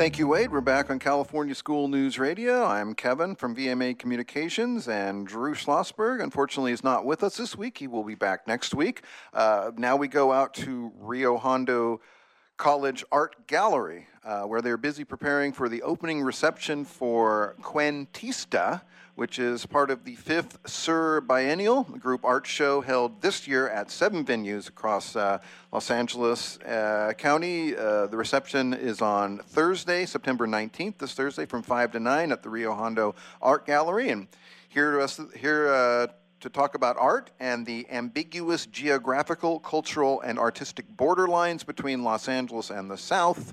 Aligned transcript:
Thank 0.00 0.18
you, 0.18 0.28
Wade. 0.28 0.50
We're 0.50 0.62
back 0.62 0.88
on 0.88 0.98
California 0.98 1.54
School 1.54 1.86
News 1.86 2.18
Radio. 2.18 2.64
I'm 2.64 2.94
Kevin 2.94 3.36
from 3.36 3.54
VMA 3.54 3.98
Communications, 3.98 4.88
and 4.88 5.26
Drew 5.26 5.54
Schlossberg, 5.54 6.22
unfortunately, 6.22 6.72
is 6.72 6.82
not 6.82 7.04
with 7.04 7.22
us 7.22 7.36
this 7.36 7.54
week. 7.54 7.76
He 7.76 7.86
will 7.86 8.02
be 8.02 8.14
back 8.14 8.48
next 8.48 8.74
week. 8.74 9.02
Uh, 9.34 9.72
now 9.76 9.96
we 9.96 10.08
go 10.08 10.32
out 10.32 10.54
to 10.54 10.90
Rio 10.96 11.36
Hondo 11.36 12.00
College 12.56 13.04
Art 13.12 13.46
Gallery, 13.46 14.06
uh, 14.24 14.44
where 14.44 14.62
they're 14.62 14.78
busy 14.78 15.04
preparing 15.04 15.52
for 15.52 15.68
the 15.68 15.82
opening 15.82 16.22
reception 16.22 16.86
for 16.86 17.56
Cuentista, 17.60 18.80
which 19.20 19.38
is 19.38 19.66
part 19.66 19.90
of 19.90 20.02
the 20.04 20.14
fifth 20.14 20.58
Sur 20.66 21.20
Biennial, 21.20 21.82
group 21.82 22.24
art 22.24 22.46
show 22.46 22.80
held 22.80 23.20
this 23.20 23.46
year 23.46 23.68
at 23.68 23.90
seven 23.90 24.24
venues 24.24 24.66
across 24.66 25.14
uh, 25.14 25.36
Los 25.70 25.90
Angeles 25.90 26.58
uh, 26.60 27.12
County. 27.18 27.76
Uh, 27.76 28.06
the 28.06 28.16
reception 28.16 28.72
is 28.72 29.02
on 29.02 29.36
Thursday, 29.40 30.06
September 30.06 30.46
19th, 30.46 30.96
this 30.96 31.12
Thursday 31.12 31.44
from 31.44 31.62
5 31.62 31.92
to 31.92 32.00
9 32.00 32.32
at 32.32 32.42
the 32.42 32.48
Rio 32.48 32.74
Hondo 32.74 33.14
Art 33.42 33.66
Gallery. 33.66 34.08
And 34.08 34.26
here 34.70 34.92
to, 34.92 35.02
us, 35.02 35.20
here, 35.36 35.68
uh, 35.68 36.06
to 36.40 36.48
talk 36.48 36.74
about 36.74 36.96
art 36.96 37.30
and 37.38 37.66
the 37.66 37.86
ambiguous 37.90 38.64
geographical, 38.64 39.60
cultural, 39.60 40.22
and 40.22 40.38
artistic 40.38 40.86
borderlines 40.96 41.66
between 41.66 42.02
Los 42.04 42.26
Angeles 42.26 42.70
and 42.70 42.90
the 42.90 42.96
South 42.96 43.52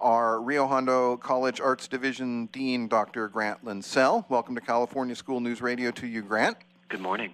our 0.00 0.40
Rio 0.40 0.66
Hondo 0.66 1.16
College 1.16 1.60
Arts 1.60 1.88
Division 1.88 2.46
Dean, 2.46 2.86
Dr. 2.86 3.28
Grant 3.28 3.64
Linsell. 3.64 4.24
Welcome 4.28 4.54
to 4.54 4.60
California 4.60 5.14
School 5.14 5.40
News 5.40 5.60
Radio 5.60 5.90
to 5.92 6.06
you, 6.06 6.22
Grant. 6.22 6.56
Good 6.88 7.00
morning. 7.00 7.32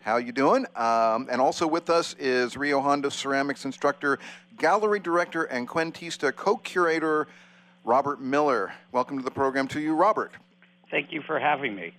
How 0.00 0.16
you 0.16 0.32
doing? 0.32 0.64
Um, 0.74 1.28
and 1.30 1.40
also 1.40 1.66
with 1.66 1.90
us 1.90 2.14
is 2.18 2.56
Rio 2.56 2.80
Hondo 2.80 3.10
ceramics 3.10 3.64
instructor, 3.64 4.18
gallery 4.56 5.00
director, 5.00 5.44
and 5.44 5.68
Cuentista 5.68 6.34
co-curator, 6.34 7.28
Robert 7.84 8.20
Miller. 8.20 8.72
Welcome 8.92 9.18
to 9.18 9.24
the 9.24 9.30
program 9.30 9.68
to 9.68 9.80
you, 9.80 9.94
Robert. 9.94 10.32
Thank 10.90 11.12
you 11.12 11.22
for 11.22 11.38
having 11.38 11.74
me. 11.74 11.92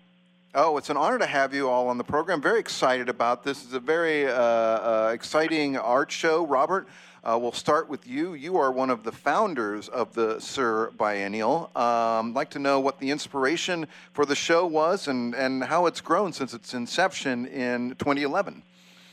Oh, 0.56 0.78
it's 0.78 0.90
an 0.90 0.98
honor 0.98 1.20
to 1.20 1.26
have 1.28 1.54
you 1.54 1.70
all 1.70 1.90
on 1.90 2.00
the 2.00 2.04
program. 2.04 2.42
Very 2.42 2.60
excited 2.60 3.10
about 3.10 3.44
this. 3.44 3.64
It's 3.64 3.74
a 3.74 3.80
very 3.80 4.28
uh, 4.28 4.34
uh, 4.34 5.12
exciting 5.14 5.78
art 5.78 6.12
show, 6.12 6.48
Robert. 6.48 6.88
Uh, 7.28 7.38
we'll 7.38 7.52
start 7.52 7.90
with 7.90 8.08
you. 8.08 8.36
You 8.36 8.56
are 8.56 8.72
one 8.72 8.90
of 8.90 9.04
the 9.04 9.12
founders 9.12 9.90
of 9.90 10.14
the 10.14 10.40
Sur 10.40 10.92
Biennial. 10.92 11.70
Um, 11.76 12.30
I'd 12.30 12.32
like 12.34 12.50
to 12.52 12.60
know 12.60 12.80
what 12.80 13.00
the 13.00 13.12
inspiration 13.12 13.88
for 14.14 14.26
the 14.26 14.36
show 14.36 14.66
was 14.66 15.10
and, 15.10 15.36
and 15.36 15.66
how 15.66 15.88
it's 15.88 16.00
grown 16.00 16.32
since 16.32 16.54
its 16.54 16.74
inception 16.74 17.46
in 17.48 17.96
2011. 17.96 18.64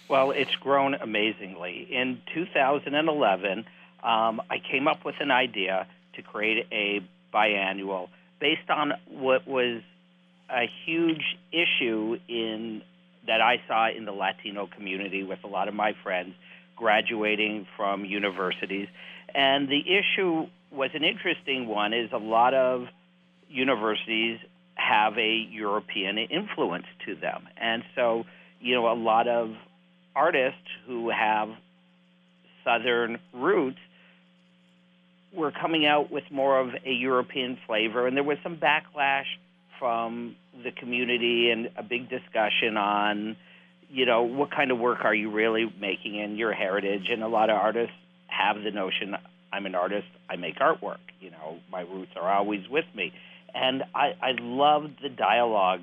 Well, 0.09 0.31
it's 0.31 0.55
grown 0.55 0.95
amazingly. 0.95 1.89
In 1.91 2.21
2011, 2.33 3.65
um, 4.05 4.41
I 4.49 4.59
came 4.61 4.87
up 4.87 5.05
with 5.05 5.17
an 5.19 5.33
idea 5.33 5.89
to 6.15 6.23
create 6.23 6.69
a 6.71 7.01
biannual 7.35 8.11
based 8.39 8.71
on 8.71 8.93
what 9.09 9.49
was 9.49 9.83
a 10.49 10.71
huge 10.87 11.37
issue 11.51 12.21
in 12.29 12.83
that 13.27 13.41
I 13.41 13.61
saw 13.67 13.89
in 13.89 14.05
the 14.05 14.13
Latino 14.13 14.69
community 14.69 15.25
with 15.25 15.43
a 15.43 15.49
lot 15.49 15.67
of 15.67 15.75
my 15.75 15.97
friends 16.05 16.35
graduating 16.77 17.67
from 17.77 18.05
universities. 18.05 18.89
And 19.35 19.69
the 19.69 19.81
issue 19.81 20.47
was 20.71 20.91
an 20.95 21.05
interesting 21.05 21.67
one 21.67 21.93
is 21.93 22.11
a 22.13 22.19
lot 22.19 22.55
of 22.55 22.87
universities 23.49 24.39
have 24.75 25.17
a 25.19 25.47
European 25.51 26.19
influence 26.19 26.87
to 27.07 27.15
them. 27.15 27.49
And 27.57 27.85
so, 27.95 28.25
you 28.61 28.75
know, 28.75 28.93
a 28.93 28.95
lot 28.95 29.29
of 29.29 29.55
artists 30.17 30.69
who 30.87 31.11
have 31.11 31.49
southern 32.65 33.19
roots 33.33 33.79
were 35.33 35.53
coming 35.53 35.87
out 35.87 36.11
with 36.11 36.25
more 36.31 36.61
of 36.61 36.69
a 36.85 36.93
European 36.93 37.59
flavor 37.67 38.07
and 38.07 38.17
there 38.17 38.25
was 38.25 38.39
some 38.43 38.57
backlash 38.57 39.25
from 39.79 40.37
the 40.63 40.71
community 40.71 41.51
and 41.51 41.69
a 41.77 41.83
big 41.83 42.09
discussion 42.09 42.77
on 42.77 43.37
you 43.95 44.07
know, 44.07 44.23
what 44.23 44.51
kind 44.51 44.73
of 44.73 44.79
work 44.79 45.05
are 45.05 45.15
you 45.15 45.31
really 45.31 45.73
making 45.81 46.17
in 46.17 46.37
your 46.37 46.53
heritage? 46.53 47.09
And 47.09 47.23
a 47.23 47.29
lot 47.29 47.49
of 47.49 47.57
artists 47.57 47.95
have 48.27 48.63
the 48.63 48.73
notion, 48.73 49.17
I'm 49.53 49.67
an 49.67 49.77
artist, 49.77 50.09
I 50.29 50.35
make 50.35 50.59
artwork. 50.59 50.99
You 51.21 51.31
know, 51.31 51.59
my 51.71 51.83
roots 51.83 52.11
are 52.17 52.31
always 52.31 52.69
with 52.69 52.87
me. 52.95 53.13
And 53.55 53.85
I, 53.95 54.15
I 54.21 54.33
loved 54.41 55.01
the 55.01 55.09
dialogue 55.09 55.83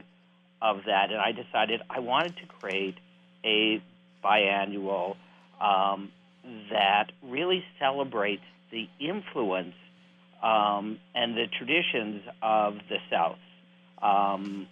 of 0.62 0.82
that, 0.88 1.10
and 1.10 1.20
I 1.20 1.32
decided 1.32 1.82
I 1.90 2.00
wanted 2.00 2.36
to 2.38 2.46
create 2.60 2.96
a 3.46 3.82
biannual 4.24 5.16
um, 5.62 6.12
that 6.70 7.12
really 7.24 7.64
celebrates 7.80 8.44
the 8.72 8.90
influence 9.00 9.74
um, 10.44 11.00
and 11.16 11.36
the 11.38 11.48
traditions 11.48 12.24
of 12.42 12.76
the 12.90 12.98
South. 13.10 13.40
Um, 14.02 14.68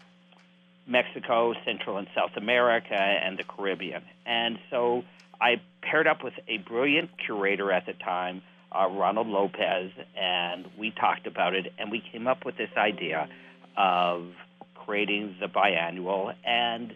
Mexico, 0.90 1.54
Central 1.66 1.98
and 1.98 2.08
South 2.16 2.32
America, 2.36 2.96
and 3.00 3.38
the 3.38 3.44
Caribbean. 3.44 4.02
And 4.26 4.58
so 4.70 5.04
I 5.40 5.62
paired 5.82 6.08
up 6.08 6.24
with 6.24 6.34
a 6.48 6.58
brilliant 6.58 7.12
curator 7.24 7.72
at 7.72 7.86
the 7.86 7.94
time, 7.94 8.42
uh, 8.72 8.88
Ronald 8.90 9.28
Lopez, 9.28 9.92
and 10.18 10.66
we 10.78 10.92
talked 10.92 11.28
about 11.28 11.54
it, 11.54 11.72
and 11.78 11.92
we 11.92 12.02
came 12.12 12.28
up 12.28 12.46
with 12.46 12.58
this 12.58 12.72
idea 12.76 13.30
of 13.78 14.28
creating 14.76 15.36
the 15.40 15.48
biannual. 15.48 16.34
And 16.44 16.94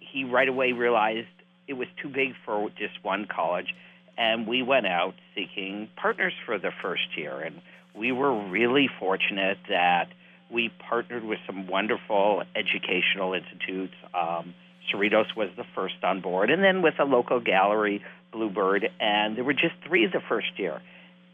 he 0.00 0.24
right 0.24 0.48
away 0.48 0.72
realized 0.72 1.28
it 1.66 1.74
was 1.74 1.88
too 2.02 2.08
big 2.08 2.34
for 2.44 2.68
just 2.70 3.02
one 3.02 3.26
college, 3.26 3.74
and 4.18 4.46
we 4.46 4.62
went 4.62 4.86
out 4.86 5.14
seeking 5.34 5.88
partners 5.96 6.34
for 6.44 6.58
the 6.58 6.70
first 6.82 7.16
year. 7.16 7.40
And 7.40 7.60
we 7.94 8.12
were 8.12 8.48
really 8.48 8.88
fortunate 8.98 9.58
that 9.68 10.08
we 10.50 10.70
partnered 10.88 11.24
with 11.24 11.38
some 11.46 11.66
wonderful 11.66 12.42
educational 12.54 13.34
institutes. 13.34 13.94
Um, 14.14 14.54
Cerritos 14.92 15.34
was 15.36 15.48
the 15.56 15.64
first 15.74 15.94
on 16.02 16.20
board, 16.20 16.50
and 16.50 16.62
then 16.62 16.82
with 16.82 16.94
a 16.98 17.04
local 17.04 17.40
gallery, 17.40 18.02
Bluebird, 18.32 18.88
and 19.00 19.36
there 19.36 19.44
were 19.44 19.54
just 19.54 19.74
three 19.86 20.06
the 20.06 20.20
first 20.28 20.58
year. 20.58 20.80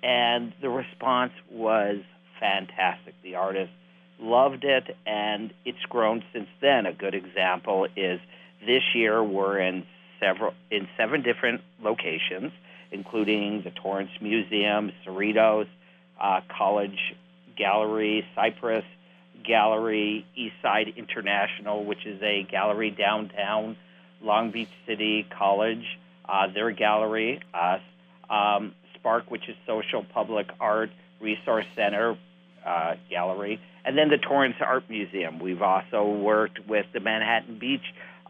And 0.03 0.53
the 0.63 0.71
response 0.71 1.33
was 1.51 1.99
fantastic. 2.39 3.15
The 3.23 3.35
artists 3.35 3.75
loved 4.19 4.65
it, 4.65 4.97
and 5.07 5.53
it's 5.65 5.83
grown 5.89 6.23
since 6.33 6.49
then. 6.61 6.87
A 6.87 6.93
good 6.93 7.15
example 7.15 7.87
is 7.97 8.21
this 8.61 8.83
year 8.95 9.23
we're 9.23 9.59
in 9.59 9.85
several 10.21 10.55
in 10.71 10.87
seven 10.97 11.23
different 11.23 11.63
locations, 11.83 12.53
including 12.93 13.63
the 13.65 13.71
Torrance 13.71 14.11
Museum, 14.21 14.93
Cerritos, 15.05 15.67
uh, 16.21 16.41
College 16.57 17.15
Gallery, 17.57 18.25
Cypress, 18.35 18.85
gallery, 19.45 20.27
Eastside 20.39 20.97
International, 20.97 21.85
which 21.85 22.07
is 22.07 22.21
a 22.23 22.47
gallery 22.51 22.91
downtown 22.91 23.77
Long 24.23 24.51
Beach 24.51 24.69
City 24.87 25.27
College, 25.37 25.85
uh, 26.29 26.47
their 26.53 26.71
gallery, 26.71 27.41
us, 27.55 27.81
um, 28.29 28.75
Spark, 28.95 29.31
which 29.31 29.49
is 29.49 29.57
Social 29.67 30.05
Public 30.05 30.47
Art 30.61 30.91
Resource 31.21 31.67
Center 31.75 32.17
uh, 32.67 32.95
Gallery, 33.09 33.61
and 33.85 33.97
then 33.97 34.11
the 34.11 34.19
Torrance 34.19 34.57
Art 34.61 34.85
Museum. 34.89 35.41
We've 35.41 35.63
also 35.63 36.07
worked 36.07 36.59
with 36.69 36.87
the 36.93 37.01
Manhattan 37.01 37.59
Beach 37.59 37.81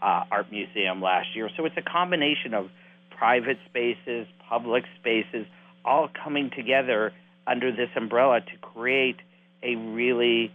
uh, 0.00 0.24
Art 0.30 0.50
Museum 0.50 1.02
last 1.02 1.34
year. 1.34 1.50
So 1.56 1.66
it's 1.66 1.76
a 1.76 1.82
combination 1.82 2.54
of 2.54 2.70
private 3.16 3.58
spaces, 3.68 4.26
public 4.48 4.84
spaces, 4.98 5.46
all 5.84 6.08
coming 6.24 6.50
together 6.56 7.12
under 7.46 7.72
this 7.72 7.90
umbrella 7.96 8.40
to 8.40 8.56
create 8.60 9.16
a 9.62 9.74
really 9.74 10.52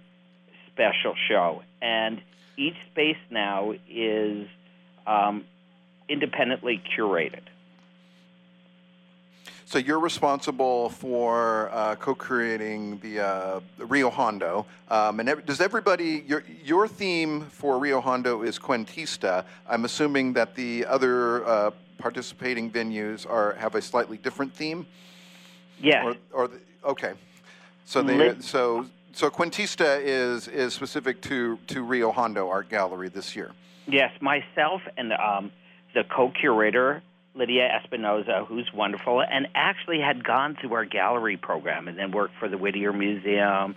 special 0.75 1.15
show. 1.29 1.63
And 1.81 2.21
each 2.57 2.75
space 2.91 3.17
now 3.29 3.73
is 3.89 4.47
um, 5.07 5.45
independently 6.09 6.81
curated. 6.97 7.41
So 9.67 9.79
you're 9.79 9.99
responsible 9.99 10.89
for 10.89 11.69
uh, 11.73 11.95
co-creating 11.95 12.99
the, 12.99 13.19
uh, 13.19 13.59
Rio 13.79 14.11
Hondo, 14.11 14.67
um, 14.89 15.19
and 15.19 15.43
does 15.45 15.59
everybody 15.59 16.23
your 16.27 16.43
your 16.63 16.87
theme 16.87 17.41
for 17.49 17.79
Rio 17.79 17.99
Hondo 17.99 18.43
is 18.43 18.59
Cuentista? 18.59 19.43
I'm 19.67 19.83
assuming 19.83 20.33
that 20.33 20.53
the 20.53 20.85
other 20.85 21.43
uh, 21.45 21.71
participating 21.97 22.69
venues 22.69 23.27
are 23.27 23.53
have 23.53 23.73
a 23.73 23.81
slightly 23.81 24.17
different 24.17 24.53
theme. 24.53 24.85
Yeah. 25.81 26.05
Or, 26.05 26.15
or 26.31 26.47
the, 26.47 26.59
okay, 26.85 27.13
so 27.85 28.03
they 28.03 28.35
so 28.41 28.85
so 29.15 29.29
Cuentista 29.29 29.99
is 30.01 30.47
is 30.47 30.73
specific 30.73 31.21
to 31.21 31.57
to 31.67 31.81
Rio 31.81 32.11
Hondo 32.11 32.49
Art 32.49 32.69
Gallery 32.69 33.09
this 33.09 33.35
year. 33.35 33.51
Yes, 33.87 34.11
myself 34.21 34.81
and 34.97 35.13
um, 35.13 35.51
the 35.93 36.03
co-curator 36.03 37.01
Lydia 37.33 37.69
Espinoza, 37.69 38.45
who's 38.47 38.69
wonderful, 38.73 39.21
and 39.21 39.47
actually 39.55 39.99
had 39.99 40.23
gone 40.23 40.57
through 40.59 40.73
our 40.73 40.85
gallery 40.85 41.37
program 41.37 41.87
and 41.87 41.97
then 41.97 42.11
worked 42.11 42.35
for 42.39 42.49
the 42.49 42.57
Whittier 42.57 42.93
Museum 42.93 43.75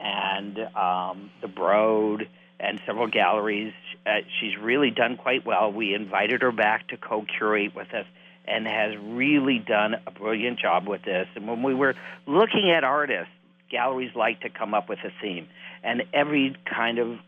and 0.00 0.58
um, 0.76 1.30
the 1.40 1.48
Broad 1.48 2.28
and 2.58 2.80
several 2.86 3.06
galleries. 3.06 3.72
Uh, 4.06 4.18
she's 4.40 4.56
really 4.60 4.90
done 4.90 5.16
quite 5.16 5.44
well. 5.46 5.72
We 5.72 5.94
invited 5.94 6.42
her 6.42 6.52
back 6.52 6.88
to 6.88 6.96
co-curate 6.96 7.74
with 7.74 7.92
us 7.92 8.06
and 8.46 8.66
has 8.66 8.94
really 9.00 9.58
done 9.58 9.94
a 10.06 10.10
brilliant 10.10 10.58
job 10.58 10.86
with 10.86 11.02
this. 11.02 11.26
And 11.34 11.46
when 11.46 11.62
we 11.62 11.74
were 11.74 11.94
looking 12.26 12.70
at 12.70 12.84
artists, 12.84 13.32
galleries 13.70 14.12
like 14.14 14.40
to 14.40 14.48
come 14.50 14.74
up 14.74 14.88
with 14.88 14.98
a 15.04 15.10
theme, 15.22 15.48
and 15.82 16.02
every 16.12 16.56
kind 16.72 16.98
of 16.98 17.18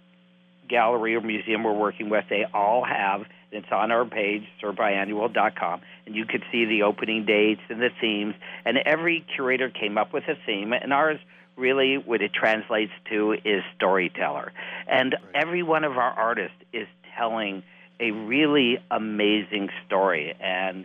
gallery 0.68 1.14
or 1.14 1.20
museum 1.20 1.64
we're 1.64 1.72
working 1.72 2.08
with, 2.08 2.24
they 2.28 2.44
all 2.52 2.84
have. 2.84 3.22
It's 3.52 3.70
on 3.70 3.92
our 3.92 4.04
page, 4.04 4.42
surbiannual.com, 4.62 5.80
and 6.04 6.14
you 6.14 6.26
could 6.26 6.42
see 6.50 6.64
the 6.64 6.82
opening 6.82 7.24
dates 7.24 7.62
and 7.68 7.80
the 7.80 7.90
themes. 8.00 8.34
And 8.64 8.76
every 8.78 9.24
curator 9.34 9.70
came 9.70 9.96
up 9.96 10.12
with 10.12 10.24
a 10.24 10.34
theme, 10.46 10.72
and 10.72 10.92
ours 10.92 11.18
really 11.56 11.96
what 11.96 12.20
it 12.20 12.32
translates 12.34 12.92
to 13.10 13.32
is 13.32 13.62
storyteller. 13.76 14.52
And 14.86 15.12
right. 15.12 15.42
every 15.42 15.62
one 15.62 15.84
of 15.84 15.96
our 15.96 16.10
artists 16.10 16.56
is 16.72 16.86
telling 17.16 17.62
a 17.98 18.10
really 18.10 18.78
amazing 18.90 19.70
story. 19.86 20.34
And 20.38 20.84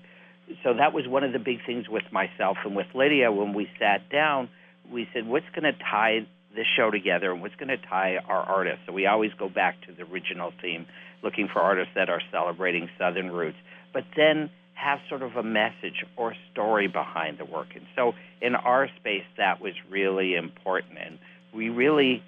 so 0.64 0.74
that 0.74 0.94
was 0.94 1.08
one 1.08 1.24
of 1.24 1.34
the 1.34 1.40
big 1.40 1.66
things 1.66 1.90
with 1.90 2.04
myself 2.12 2.58
and 2.64 2.76
with 2.76 2.88
Lydia 2.94 3.32
when 3.32 3.54
we 3.54 3.70
sat 3.80 4.10
down. 4.10 4.50
We 4.92 5.08
said, 5.14 5.28
what's 5.28 5.46
going 5.56 5.64
to 5.64 5.74
tie 5.80 6.28
this 6.56 6.66
show 6.76 6.92
together 6.92 7.32
and 7.32 7.42
what's 7.42 7.56
going 7.56 7.70
to 7.70 7.78
tie 7.78 8.18
our 8.18 8.42
artists? 8.42 8.82
So 8.86 8.94
we 8.94 9.08
always 9.08 9.32
go 9.38 9.50
back 9.50 9.82
to 9.88 9.94
the 9.94 10.04
original 10.04 10.52
theme, 10.62 10.86
looking 11.24 11.48
for 11.52 11.62
artists 11.62 11.94
that 11.96 12.10
are 12.10 12.22
celebrating 12.32 12.90
Southern 12.98 13.32
roots. 13.32 13.58
But 13.94 14.04
then 14.16 14.50
have 14.74 15.00
sort 15.10 15.22
of 15.22 15.36
a 15.36 15.44
message 15.44 16.04
or 16.18 16.34
story 16.52 16.88
behind 16.88 17.38
the 17.38 17.46
work. 17.46 17.68
And 17.76 17.86
so 17.96 18.14
in 18.42 18.56
our 18.56 18.90
space, 19.00 19.24
that 19.38 19.62
was 19.62 19.74
really 19.90 20.36
important. 20.36 20.98
And 20.98 21.20
we 21.54 21.70
really 21.70 22.24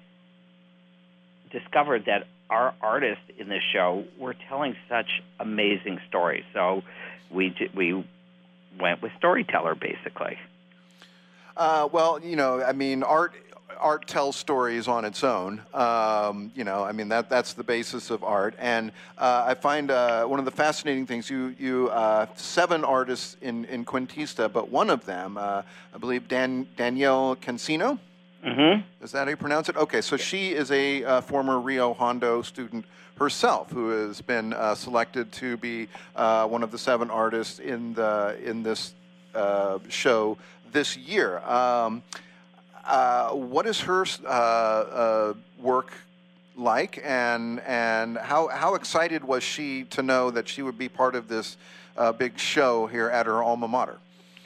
discovered 1.50 2.04
that 2.06 2.26
our 2.50 2.74
artists 2.80 3.24
in 3.38 3.48
this 3.48 3.62
show 3.72 4.04
were 4.18 4.36
telling 4.48 4.76
such 4.88 5.08
amazing 5.40 5.98
stories. 6.08 6.44
So 6.52 6.82
we, 7.30 7.54
we 7.74 8.06
went 8.80 9.02
with 9.02 9.12
storyteller, 9.18 9.74
basically. 9.74 10.36
Uh, 11.56 11.88
well, 11.92 12.20
you 12.20 12.36
know, 12.36 12.62
I 12.62 12.72
mean, 12.72 13.02
art 13.02 13.34
art 13.78 14.06
tells 14.06 14.36
stories 14.36 14.88
on 14.88 15.04
its 15.04 15.22
own. 15.22 15.60
Um, 15.72 16.50
you 16.54 16.64
know, 16.64 16.82
I 16.82 16.92
mean 16.92 17.08
that 17.08 17.28
that's 17.28 17.52
the 17.52 17.62
basis 17.62 18.10
of 18.10 18.24
art. 18.24 18.54
And 18.58 18.92
uh, 19.18 19.44
I 19.46 19.54
find 19.54 19.90
uh, 19.90 20.24
one 20.26 20.38
of 20.38 20.44
the 20.44 20.50
fascinating 20.50 21.06
things 21.06 21.30
you 21.30 21.54
you 21.58 21.88
uh, 21.90 22.26
seven 22.34 22.84
artists 22.84 23.36
in 23.40 23.64
in 23.66 23.84
Cuentista, 23.84 24.52
but 24.52 24.70
one 24.70 24.90
of 24.90 25.04
them, 25.04 25.36
uh, 25.36 25.62
I 25.94 25.98
believe, 25.98 26.28
Dan, 26.28 26.66
Danielle 26.76 27.36
Cancino. 27.36 27.98
Mm-hmm. 28.44 29.04
Is 29.04 29.12
that 29.12 29.24
how 29.24 29.30
you 29.30 29.36
pronounce 29.36 29.68
it? 29.70 29.76
Okay, 29.76 30.02
so 30.02 30.18
she 30.18 30.52
is 30.52 30.70
a 30.70 31.02
uh, 31.04 31.20
former 31.22 31.60
Rio 31.60 31.94
Hondo 31.94 32.42
student 32.42 32.84
herself, 33.16 33.70
who 33.70 33.88
has 33.90 34.20
been 34.20 34.52
uh, 34.52 34.74
selected 34.74 35.32
to 35.32 35.56
be 35.58 35.88
one 36.14 36.62
of 36.62 36.70
the 36.70 36.78
seven 36.78 37.10
artists 37.10 37.58
in 37.58 37.94
the 37.94 38.38
in 38.44 38.62
this 38.62 38.94
show 39.88 40.36
this 40.74 40.96
year. 40.98 41.38
Um, 41.38 42.02
uh, 42.84 43.30
what 43.30 43.66
is 43.66 43.80
her 43.80 44.04
uh, 44.24 44.28
uh, 44.28 45.34
work 45.58 45.94
like, 46.54 47.00
and 47.02 47.60
and 47.60 48.18
how 48.18 48.48
how 48.48 48.74
excited 48.74 49.24
was 49.24 49.42
she 49.42 49.84
to 49.84 50.02
know 50.02 50.30
that 50.30 50.46
she 50.46 50.60
would 50.60 50.76
be 50.76 50.90
part 50.90 51.14
of 51.14 51.28
this 51.28 51.56
uh, 51.96 52.12
big 52.12 52.38
show 52.38 52.86
here 52.86 53.08
at 53.08 53.24
her 53.24 53.42
alma 53.42 53.66
mater? 53.66 53.96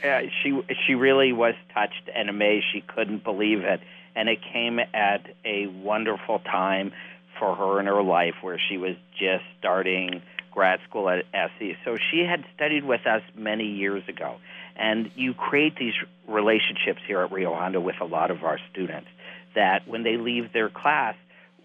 she 0.00 0.62
she 0.86 0.94
really 0.94 1.32
was 1.32 1.54
touched 1.74 2.08
and 2.14 2.30
amazed. 2.30 2.66
She 2.72 2.82
couldn't 2.82 3.24
believe 3.24 3.64
it, 3.64 3.80
and 4.14 4.28
it 4.28 4.38
came 4.52 4.78
at 4.78 5.26
a 5.44 5.66
wonderful 5.66 6.38
time 6.38 6.92
for 7.40 7.56
her 7.56 7.80
in 7.80 7.86
her 7.86 8.02
life, 8.02 8.34
where 8.42 8.60
she 8.68 8.78
was 8.78 8.94
just 9.18 9.44
starting 9.58 10.22
grad 10.52 10.80
school 10.88 11.08
at 11.08 11.24
SC. 11.32 11.76
So 11.84 11.96
she 12.10 12.20
had 12.20 12.44
studied 12.54 12.84
with 12.84 13.06
us 13.06 13.22
many 13.34 13.66
years 13.66 14.02
ago, 14.08 14.36
and 14.78 15.10
you 15.16 15.34
create 15.34 15.76
these 15.76 15.94
relationships 16.26 17.00
here 17.06 17.20
at 17.20 17.32
Rio 17.32 17.52
Hondo 17.54 17.80
with 17.80 17.96
a 18.00 18.04
lot 18.04 18.30
of 18.30 18.44
our 18.44 18.58
students 18.70 19.08
that 19.54 19.88
when 19.88 20.04
they 20.04 20.16
leave 20.16 20.52
their 20.52 20.68
class, 20.68 21.16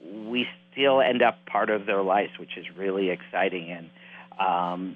we 0.04 0.48
still 0.72 1.00
end 1.00 1.22
up 1.22 1.46
part 1.46 1.70
of 1.70 1.86
their 1.86 2.02
lives, 2.02 2.32
which 2.40 2.58
is 2.58 2.66
really 2.76 3.12
exciting. 3.12 3.70
And 3.70 3.90
um, 4.40 4.96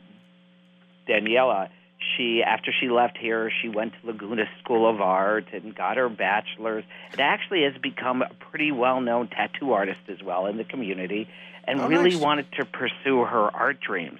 Daniela, 1.08 1.70
she 2.16 2.42
after 2.44 2.72
she 2.80 2.90
left 2.90 3.18
here, 3.18 3.52
she 3.62 3.70
went 3.70 3.94
to 3.94 4.08
Laguna 4.08 4.46
School 4.64 4.90
of 4.90 5.00
Art 5.00 5.46
and 5.54 5.76
got 5.76 5.98
her 5.98 6.10
bachelor's. 6.10 6.84
It 7.14 7.20
actually 7.20 7.64
has 7.64 7.74
become 7.82 8.24
a 8.24 8.34
pretty 8.50 8.72
well-known 8.72 9.28
tattoo 9.28 9.74
artist 9.74 10.02
as 10.08 10.24
well 10.24 10.48
in 10.48 10.58
the 10.58 10.64
community, 10.64 11.28
and 11.66 11.82
oh, 11.82 11.88
really 11.88 12.12
nice. 12.12 12.20
wanted 12.20 12.52
to 12.54 12.66
pursue 12.66 13.24
her 13.24 13.56
art 13.56 13.80
dreams 13.80 14.20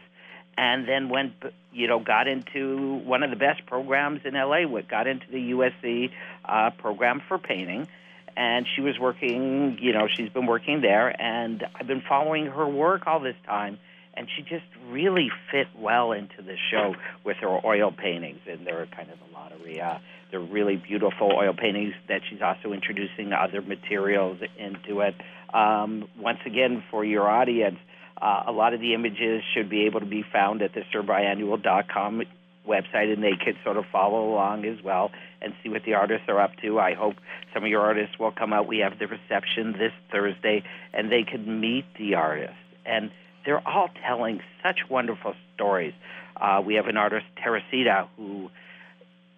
and 0.58 0.88
then 0.88 1.10
went, 1.10 1.34
you 1.72 1.88
know, 1.88 2.00
got 2.00 2.28
into 2.28 2.96
one 3.06 3.22
of 3.22 3.30
the 3.30 3.36
best 3.36 3.66
programs 3.68 4.22
in 4.26 4.34
LA. 4.34 4.68
What 4.68 4.88
Got 4.88 5.08
into 5.08 5.28
the 5.32 5.52
USC 5.52 6.12
uh, 6.44 6.72
program 6.72 7.22
for 7.28 7.38
painting, 7.38 7.88
and 8.36 8.66
she 8.76 8.82
was 8.82 8.98
working. 9.00 9.78
You 9.80 9.94
know, 9.94 10.08
she's 10.08 10.30
been 10.30 10.48
working 10.48 10.82
there, 10.82 11.10
and 11.22 11.64
I've 11.76 11.88
been 11.88 12.04
following 12.08 12.48
her 12.48 12.68
work 12.68 13.06
all 13.06 13.20
this 13.20 13.36
time. 13.46 13.78
And 14.16 14.28
she 14.36 14.42
just 14.42 14.66
really 14.90 15.30
fit 15.52 15.68
well 15.78 16.12
into 16.12 16.42
the 16.42 16.56
show 16.72 16.96
with 17.24 17.38
her 17.38 17.60
oil 17.64 17.92
paintings, 17.92 18.40
and 18.48 18.66
they're 18.66 18.88
kind 18.88 19.12
of 19.12 19.20
a 19.30 19.32
lottery. 19.32 19.80
Uh, 19.80 20.00
they're 20.32 20.40
really 20.40 20.76
beautiful 20.76 21.32
oil 21.32 21.54
paintings 21.54 21.94
that 22.10 22.22
she's 22.28 22.42
also 22.42 22.74
introducing 22.74 23.32
other 23.32 23.62
materials 23.62 24.40
into 24.58 25.02
it. 25.02 25.14
Um, 25.54 26.08
once 26.18 26.40
again, 26.48 26.84
for 26.90 27.06
your 27.06 27.30
audience, 27.30 27.78
uh, 28.22 28.44
a 28.48 28.52
lot 28.52 28.74
of 28.74 28.80
the 28.80 28.94
images 28.94 29.44
should 29.54 29.70
be 29.70 29.86
able 29.86 30.00
to 30.00 30.06
be 30.06 30.24
found 30.24 30.62
at 30.62 30.74
the 30.74 30.82
surbiannual.com 30.94 32.24
website, 32.68 33.14
and 33.14 33.24
they 33.24 33.34
could 33.44 33.56
sort 33.64 33.78
of 33.78 33.86
follow 33.92 34.30
along 34.30 34.66
as 34.66 34.82
well 34.84 35.12
and 35.42 35.54
see 35.64 35.70
what 35.70 35.84
the 35.86 35.94
artists 35.94 36.28
are 36.28 36.40
up 36.40 36.52
to. 36.62 36.80
I 36.80 36.94
hope 36.94 37.16
some 37.54 37.64
of 37.64 37.70
your 37.70 37.82
artists 37.82 38.20
will 38.20 38.32
come 38.32 38.54
out. 38.54 38.68
We 38.68 38.80
have 38.80 39.00
the 39.00 39.08
reception 39.08 39.74
this 39.74 39.94
Thursday, 40.12 40.64
and 40.94 41.12
they 41.12 41.24
could 41.24 41.48
meet 41.48 41.86
the 41.98 42.16
artists. 42.16 42.58
And 42.86 43.12
they're 43.46 43.66
all 43.66 43.90
telling 44.06 44.42
such 44.64 44.80
wonderful 44.90 45.34
stories. 45.56 45.94
Uh, 46.36 46.62
we 46.66 46.76
have 46.76 46.88
an 46.88 46.98
artist, 46.98 47.26
Teresita, 47.42 48.08
who 48.18 48.50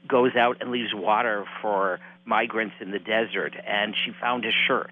goes 0.07 0.35
out 0.35 0.57
and 0.61 0.71
leaves 0.71 0.93
water 0.93 1.45
for 1.61 1.99
migrants 2.25 2.75
in 2.79 2.91
the 2.91 2.99
desert, 2.99 3.53
and 3.65 3.95
she 4.03 4.11
found 4.19 4.45
a 4.45 4.51
shirt 4.67 4.91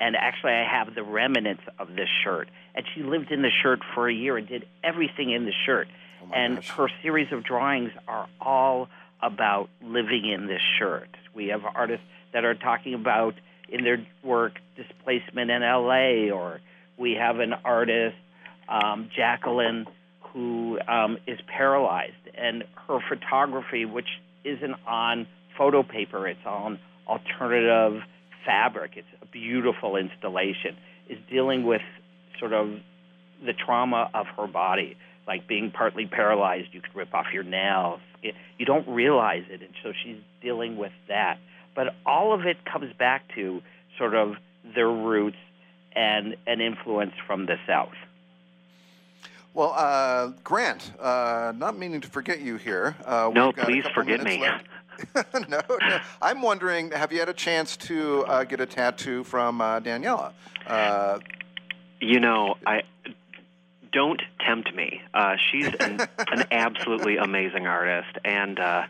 and 0.00 0.16
actually 0.16 0.52
I 0.52 0.64
have 0.64 0.94
the 0.94 1.02
remnants 1.02 1.62
of 1.78 1.88
this 1.88 2.08
shirt. 2.24 2.48
And 2.76 2.84
she 2.94 3.02
lived 3.02 3.32
in 3.32 3.42
the 3.42 3.50
shirt 3.62 3.80
for 3.94 4.08
a 4.08 4.14
year 4.14 4.36
and 4.36 4.46
did 4.46 4.66
everything 4.84 5.30
in 5.30 5.44
the 5.46 5.52
shirt. 5.64 5.88
Oh 6.22 6.32
and 6.34 6.56
gosh. 6.56 6.68
her 6.70 6.88
series 7.02 7.32
of 7.32 7.42
drawings 7.42 7.90
are 8.06 8.28
all 8.40 8.88
about 9.22 9.70
living 9.82 10.30
in 10.30 10.46
this 10.46 10.60
shirt. 10.78 11.08
We 11.34 11.48
have 11.48 11.62
artists 11.64 12.04
that 12.32 12.44
are 12.44 12.54
talking 12.54 12.94
about 12.94 13.34
in 13.68 13.82
their 13.82 14.06
work 14.22 14.58
displacement 14.76 15.50
in 15.50 15.62
LA, 15.62 16.30
or 16.30 16.60
we 16.98 17.12
have 17.14 17.40
an 17.40 17.54
artist, 17.64 18.16
um, 18.68 19.10
Jacqueline, 19.14 19.86
who 20.32 20.78
um, 20.86 21.18
is 21.26 21.38
paralyzed, 21.46 22.14
and 22.34 22.64
her 22.86 22.98
photography, 23.08 23.84
which 23.84 24.08
isn't 24.44 24.74
on 24.86 25.26
photo 25.56 25.82
paper, 25.82 26.28
it's 26.28 26.44
on 26.44 26.78
alternative 27.06 28.02
fabric. 28.44 28.92
It's 28.96 29.08
a 29.22 29.26
beautiful 29.26 29.96
installation. 29.96 30.76
Is 31.08 31.18
dealing 31.30 31.64
with 31.64 31.82
sort 32.38 32.52
of 32.52 32.70
the 33.44 33.52
trauma 33.52 34.10
of 34.14 34.26
her 34.36 34.46
body, 34.46 34.96
like 35.26 35.46
being 35.46 35.70
partly 35.70 36.06
paralyzed. 36.06 36.68
You 36.72 36.80
could 36.80 36.94
rip 36.94 37.14
off 37.14 37.26
your 37.32 37.42
nails. 37.42 38.00
You 38.22 38.64
don't 38.64 38.88
realize 38.88 39.44
it, 39.50 39.60
and 39.60 39.74
so 39.82 39.92
she's 40.04 40.16
dealing 40.42 40.76
with 40.76 40.92
that. 41.08 41.38
But 41.74 41.94
all 42.04 42.32
of 42.32 42.46
it 42.46 42.64
comes 42.64 42.92
back 42.94 43.22
to 43.34 43.62
sort 43.98 44.14
of 44.14 44.36
their 44.74 44.90
roots 44.90 45.36
and 45.94 46.36
an 46.46 46.60
influence 46.60 47.12
from 47.26 47.46
the 47.46 47.56
South. 47.66 47.94
Well, 49.54 49.72
uh, 49.74 50.32
Grant, 50.44 50.92
uh, 51.00 51.54
not 51.56 51.78
meaning 51.78 52.02
to 52.02 52.08
forget 52.08 52.40
you 52.40 52.56
here. 52.56 52.94
Uh, 53.04 53.30
no, 53.34 53.52
please 53.52 53.86
forget 53.94 54.22
me. 54.22 54.38
no, 55.14 55.22
no, 55.48 55.60
I'm 56.20 56.42
wondering, 56.42 56.90
have 56.90 57.10
you 57.10 57.20
had 57.20 57.30
a 57.30 57.34
chance 57.34 57.76
to 57.78 58.24
uh, 58.26 58.44
get 58.44 58.60
a 58.60 58.66
tattoo 58.66 59.24
from 59.24 59.60
uh, 59.60 59.80
Daniela? 59.80 60.32
You 62.00 62.20
know, 62.20 62.56
I 62.66 62.82
don't 63.92 64.20
tempt 64.46 64.74
me. 64.74 65.00
Uh, 65.14 65.36
she's 65.50 65.66
an, 65.66 66.00
an 66.18 66.44
absolutely 66.50 67.16
amazing 67.16 67.66
artist, 67.66 68.18
and 68.24 68.58
uh, 68.58 68.82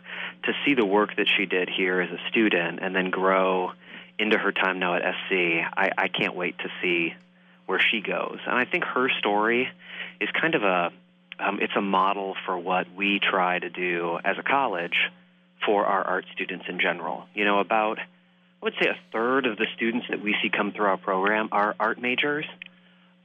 to 0.43 0.53
see 0.65 0.73
the 0.73 0.85
work 0.85 1.15
that 1.15 1.27
she 1.37 1.45
did 1.45 1.69
here 1.69 2.01
as 2.01 2.09
a 2.09 2.29
student 2.29 2.79
and 2.81 2.95
then 2.95 3.09
grow 3.09 3.71
into 4.19 4.37
her 4.37 4.51
time 4.51 4.79
now 4.79 4.95
at 4.95 5.01
SC, 5.01 5.31
I, 5.31 5.91
I 5.97 6.07
can't 6.07 6.35
wait 6.35 6.57
to 6.59 6.69
see 6.81 7.13
where 7.67 7.79
she 7.79 8.01
goes. 8.01 8.39
And 8.45 8.55
I 8.55 8.65
think 8.65 8.83
her 8.85 9.09
story 9.19 9.69
is 10.19 10.29
kind 10.39 10.55
of 10.55 10.63
a 10.63 10.91
um, 11.39 11.59
it's 11.61 11.75
a 11.77 11.81
model 11.81 12.35
for 12.45 12.57
what 12.57 12.87
we 12.95 13.19
try 13.19 13.59
to 13.59 13.69
do 13.69 14.17
as 14.25 14.37
a 14.39 14.43
college 14.43 14.97
for 15.65 15.85
our 15.85 16.03
art 16.03 16.25
students 16.33 16.65
in 16.67 16.79
general. 16.79 17.25
You 17.35 17.45
know, 17.45 17.59
about 17.59 17.99
I 17.99 18.65
would 18.65 18.73
say 18.81 18.89
a 18.89 18.97
third 19.11 19.45
of 19.45 19.57
the 19.57 19.67
students 19.75 20.07
that 20.09 20.21
we 20.21 20.35
see 20.41 20.49
come 20.49 20.71
through 20.71 20.87
our 20.87 20.97
program 20.97 21.49
are 21.51 21.75
art 21.79 22.01
majors, 22.01 22.45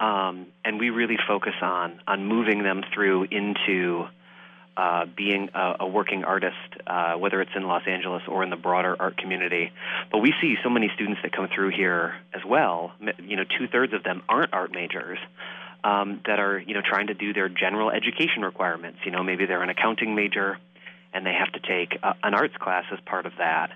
um, 0.02 0.48
and 0.64 0.80
we 0.80 0.90
really 0.90 1.16
focus 1.28 1.54
on 1.62 2.00
on 2.08 2.26
moving 2.26 2.64
them 2.64 2.82
through 2.92 3.28
into 3.30 4.04
uh, 4.76 5.06
being 5.16 5.48
a, 5.54 5.74
a, 5.80 5.86
working 5.86 6.24
artist, 6.24 6.56
uh, 6.86 7.12
whether 7.14 7.40
it's 7.42 7.52
in 7.54 7.62
Los 7.62 7.82
Angeles 7.86 8.22
or 8.26 8.42
in 8.42 8.50
the 8.50 8.56
broader 8.56 8.96
art 8.98 9.18
community. 9.18 9.70
But 10.10 10.18
we 10.18 10.32
see 10.40 10.56
so 10.64 10.70
many 10.70 10.90
students 10.94 11.20
that 11.22 11.32
come 11.32 11.48
through 11.54 11.70
here 11.76 12.14
as 12.32 12.40
well. 12.44 12.92
You 13.22 13.36
know, 13.36 13.44
two 13.44 13.68
thirds 13.68 13.92
of 13.92 14.02
them 14.02 14.22
aren't 14.28 14.52
art 14.52 14.72
majors. 14.72 15.18
Um, 15.84 16.20
that 16.26 16.38
are 16.38 16.60
you 16.60 16.74
know 16.74 16.80
trying 16.80 17.08
to 17.08 17.14
do 17.14 17.32
their 17.32 17.48
general 17.48 17.90
education 17.90 18.42
requirements. 18.42 18.98
You 19.04 19.10
know, 19.10 19.22
maybe 19.22 19.46
they're 19.46 19.62
an 19.62 19.68
accounting 19.68 20.14
major, 20.14 20.58
and 21.12 21.26
they 21.26 21.32
have 21.32 21.52
to 21.52 21.60
take 21.60 21.98
a, 22.02 22.14
an 22.22 22.34
arts 22.34 22.56
class 22.56 22.84
as 22.92 23.00
part 23.04 23.26
of 23.26 23.32
that. 23.38 23.72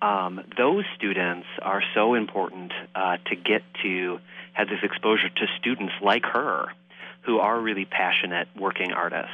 Um, 0.00 0.44
those 0.56 0.84
students 0.96 1.46
are 1.60 1.82
so 1.94 2.14
important 2.14 2.72
uh, 2.94 3.16
to 3.26 3.36
get 3.36 3.62
to 3.82 4.20
have 4.52 4.68
this 4.68 4.80
exposure 4.82 5.28
to 5.28 5.46
students 5.58 5.94
like 6.00 6.24
her, 6.24 6.66
who 7.22 7.38
are 7.38 7.60
really 7.60 7.84
passionate 7.84 8.48
working 8.56 8.92
artists 8.92 9.32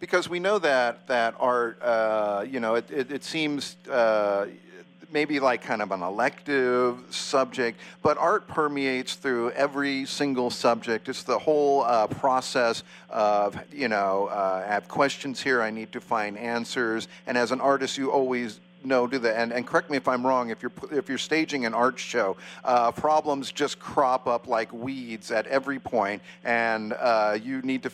because 0.00 0.28
we 0.28 0.40
know 0.40 0.58
that 0.58 1.06
that 1.06 1.34
art, 1.38 1.80
uh, 1.82 2.44
you 2.48 2.58
know, 2.58 2.74
it, 2.74 2.90
it, 2.90 3.12
it 3.12 3.22
seems 3.22 3.76
uh, 3.88 4.46
maybe 5.12 5.40
like 5.40 5.62
kind 5.62 5.82
of 5.82 5.92
an 5.92 6.02
elective 6.02 6.98
subject, 7.10 7.78
but 8.02 8.16
art 8.16 8.48
permeates 8.48 9.14
through 9.14 9.50
every 9.50 10.06
single 10.06 10.50
subject. 10.50 11.08
It's 11.08 11.22
the 11.22 11.38
whole 11.38 11.82
uh, 11.82 12.06
process 12.06 12.82
of, 13.10 13.60
you 13.72 13.88
know, 13.88 14.28
uh, 14.30 14.64
I 14.66 14.72
have 14.72 14.88
questions 14.88 15.40
here, 15.40 15.62
I 15.62 15.70
need 15.70 15.92
to 15.92 16.00
find 16.00 16.38
answers, 16.38 17.08
and 17.26 17.36
as 17.36 17.52
an 17.52 17.60
artist, 17.60 17.98
you 17.98 18.10
always 18.10 18.60
know 18.84 19.06
do 19.06 19.18
that 19.18 19.36
and, 19.36 19.52
and 19.52 19.66
correct 19.66 19.90
me 19.90 19.96
if 19.96 20.08
i'm 20.08 20.26
wrong 20.26 20.50
if 20.50 20.62
you're 20.62 20.72
if 20.90 21.08
you're 21.08 21.18
staging 21.18 21.66
an 21.66 21.74
art 21.74 21.98
show 21.98 22.36
uh, 22.64 22.90
problems 22.92 23.52
just 23.52 23.78
crop 23.78 24.26
up 24.26 24.46
like 24.46 24.72
weeds 24.72 25.30
at 25.30 25.46
every 25.46 25.78
point 25.78 26.22
and 26.44 26.92
uh, 26.94 27.36
you 27.42 27.60
need 27.62 27.82
to 27.82 27.90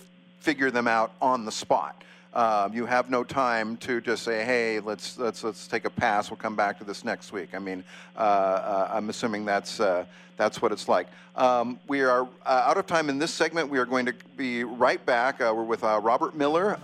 figure 0.47 0.71
them 0.71 0.87
out 0.87 1.11
on 1.21 1.45
the 1.45 1.51
spot. 1.51 2.05
Um, 2.33 2.73
you 2.73 2.87
have 2.87 3.11
no 3.11 3.25
time 3.25 3.77
to 3.79 4.01
just 4.01 4.23
say, 4.23 4.45
"Hey, 4.45 4.79
let's 4.79 5.19
let's 5.19 5.43
let's 5.43 5.67
take 5.67 5.85
a 5.87 5.91
pass. 5.91 6.31
We'll 6.31 6.37
come 6.37 6.55
back 6.55 6.79
to 6.79 6.85
this 6.85 7.05
next 7.05 7.33
week." 7.33 7.49
I 7.53 7.59
mean, 7.59 7.83
uh, 8.17 8.21
uh, 8.21 8.91
I'm 8.93 9.09
assuming 9.09 9.45
that's 9.45 9.81
uh, 9.81 10.05
that's 10.37 10.63
what 10.63 10.71
it's 10.71 10.87
like. 10.89 11.09
Um, 11.35 11.81
we 11.89 12.03
are 12.03 12.29
uh, 12.45 12.69
out 12.69 12.77
of 12.77 12.87
time 12.87 13.09
in 13.09 13.19
this 13.19 13.33
segment. 13.33 13.71
We 13.71 13.79
are 13.79 13.87
going 13.87 14.07
to 14.07 14.15
be 14.37 14.63
right 14.63 15.05
back. 15.05 15.41
Uh, 15.41 15.53
we're 15.57 15.65
with 15.65 15.83
uh, 15.83 15.99
Robert 16.01 16.37
Miller, 16.37 16.79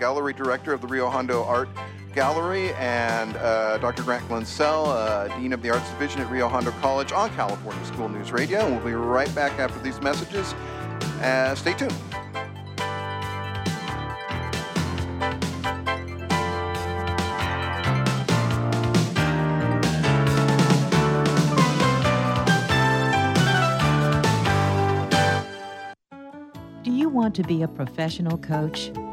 gallery 0.00 0.32
director 0.32 0.72
of 0.72 0.80
the 0.80 0.88
Rio 0.88 1.08
Hondo 1.08 1.44
Art 1.44 1.68
Gallery, 2.14 2.72
and 2.74 3.36
uh, 3.36 3.78
Dr. 3.78 4.04
Grant 4.04 4.28
Linsell, 4.28 4.86
uh, 4.86 5.28
dean 5.36 5.52
of 5.52 5.62
the 5.62 5.70
Arts 5.70 5.88
Division 5.90 6.20
at 6.20 6.30
Rio 6.30 6.48
Hondo 6.48 6.70
College, 6.72 7.12
on 7.12 7.28
California 7.30 7.84
School 7.84 8.08
News 8.08 8.30
Radio. 8.30 8.60
And 8.60 8.76
we'll 8.76 8.84
be 8.84 8.94
right 8.94 9.32
back 9.34 9.58
after 9.58 9.78
these 9.80 10.00
messages. 10.00 10.54
Uh, 11.20 11.54
stay 11.54 11.74
tuned. 11.74 11.92
Do 26.84 26.92
you 26.92 27.08
want 27.08 27.34
to 27.34 27.42
be 27.42 27.62
a 27.62 27.68
professional 27.68 28.38
coach? 28.38 28.92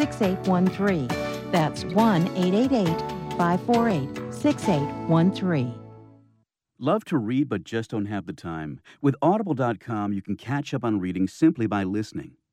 6813. 0.00 1.08
That's 1.52 1.84
1 1.84 2.28
888 2.28 2.86
548 3.36 4.32
6813. 4.32 5.74
Love 6.78 7.04
to 7.04 7.18
read 7.18 7.50
but 7.50 7.62
just 7.64 7.90
don't 7.90 8.06
have 8.06 8.24
the 8.24 8.32
time? 8.32 8.80
With 9.02 9.14
Audible.com, 9.20 10.14
you 10.14 10.22
can 10.22 10.36
catch 10.36 10.72
up 10.72 10.82
on 10.82 11.00
reading 11.00 11.28
simply 11.28 11.66
by 11.66 11.84
listening. 11.84 12.36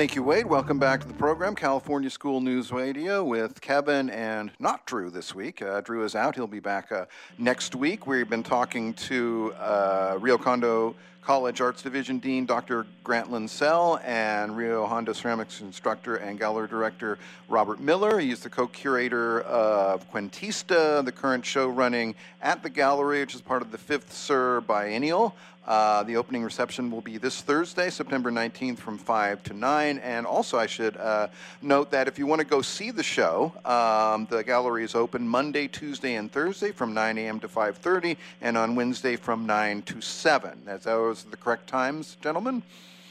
Thank 0.00 0.14
you, 0.16 0.22
Wade. 0.22 0.46
Welcome 0.46 0.78
back 0.78 1.02
to 1.02 1.06
the 1.06 1.12
program, 1.12 1.54
California 1.54 2.08
School 2.08 2.40
News 2.40 2.72
Radio, 2.72 3.22
with 3.22 3.60
Kevin 3.60 4.08
and 4.08 4.50
not 4.58 4.86
Drew 4.86 5.10
this 5.10 5.34
week. 5.34 5.60
Uh, 5.60 5.82
Drew 5.82 6.04
is 6.04 6.14
out. 6.14 6.34
He'll 6.34 6.46
be 6.46 6.58
back 6.58 6.90
uh, 6.90 7.04
next 7.36 7.74
week. 7.74 8.06
We've 8.06 8.26
been 8.26 8.42
talking 8.42 8.94
to 8.94 9.52
uh, 9.58 10.16
Rio 10.18 10.38
Hondo 10.38 10.94
College 11.22 11.60
Arts 11.60 11.82
Division 11.82 12.18
Dean 12.18 12.46
Dr. 12.46 12.86
Grant 13.04 13.30
Linsell 13.30 14.00
and 14.04 14.56
Rio 14.56 14.86
Hondo 14.86 15.12
ceramics 15.12 15.60
instructor 15.60 16.16
and 16.16 16.38
gallery 16.38 16.66
director 16.66 17.18
Robert 17.48 17.78
Miller. 17.78 18.18
He's 18.18 18.40
the 18.40 18.48
co-curator 18.48 19.42
of 19.42 20.10
Cuentista, 20.10 21.04
the 21.04 21.12
current 21.12 21.44
show 21.44 21.68
running 21.68 22.14
at 22.40 22.62
the 22.62 22.70
gallery, 22.70 23.20
which 23.20 23.34
is 23.34 23.42
part 23.42 23.60
of 23.60 23.70
the 23.70 23.78
Fifth 23.78 24.12
Sur 24.12 24.62
Biennial. 24.62 25.34
Uh, 25.66 26.02
the 26.04 26.16
opening 26.16 26.42
reception 26.42 26.90
will 26.90 27.02
be 27.02 27.18
this 27.18 27.42
Thursday, 27.42 27.90
September 27.90 28.30
19th 28.30 28.78
from 28.78 28.96
5 28.96 29.42
to 29.44 29.52
9. 29.52 29.98
And 29.98 30.26
also, 30.26 30.58
I 30.58 30.66
should 30.66 30.96
uh, 30.96 31.28
note 31.60 31.90
that 31.90 32.08
if 32.08 32.18
you 32.18 32.26
want 32.26 32.40
to 32.40 32.46
go 32.46 32.62
see 32.62 32.90
the 32.90 33.02
show, 33.02 33.52
um, 33.64 34.26
the 34.30 34.42
gallery 34.42 34.84
is 34.84 34.94
open 34.94 35.28
Monday, 35.28 35.68
Tuesday, 35.68 36.14
and 36.14 36.32
Thursday 36.32 36.72
from 36.72 36.94
9 36.94 37.18
a.m. 37.18 37.38
to 37.40 37.48
5.30, 37.48 38.16
and 38.40 38.56
on 38.56 38.74
Wednesday 38.74 39.16
from 39.16 39.46
9 39.46 39.82
to 39.82 40.00
7. 40.00 40.62
That's 40.64 40.86
those 41.10 41.26
are 41.26 41.30
the 41.30 41.36
correct 41.36 41.66
times, 41.66 42.16
gentlemen? 42.22 42.62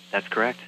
That's 0.10 0.30
correct. 0.30 0.60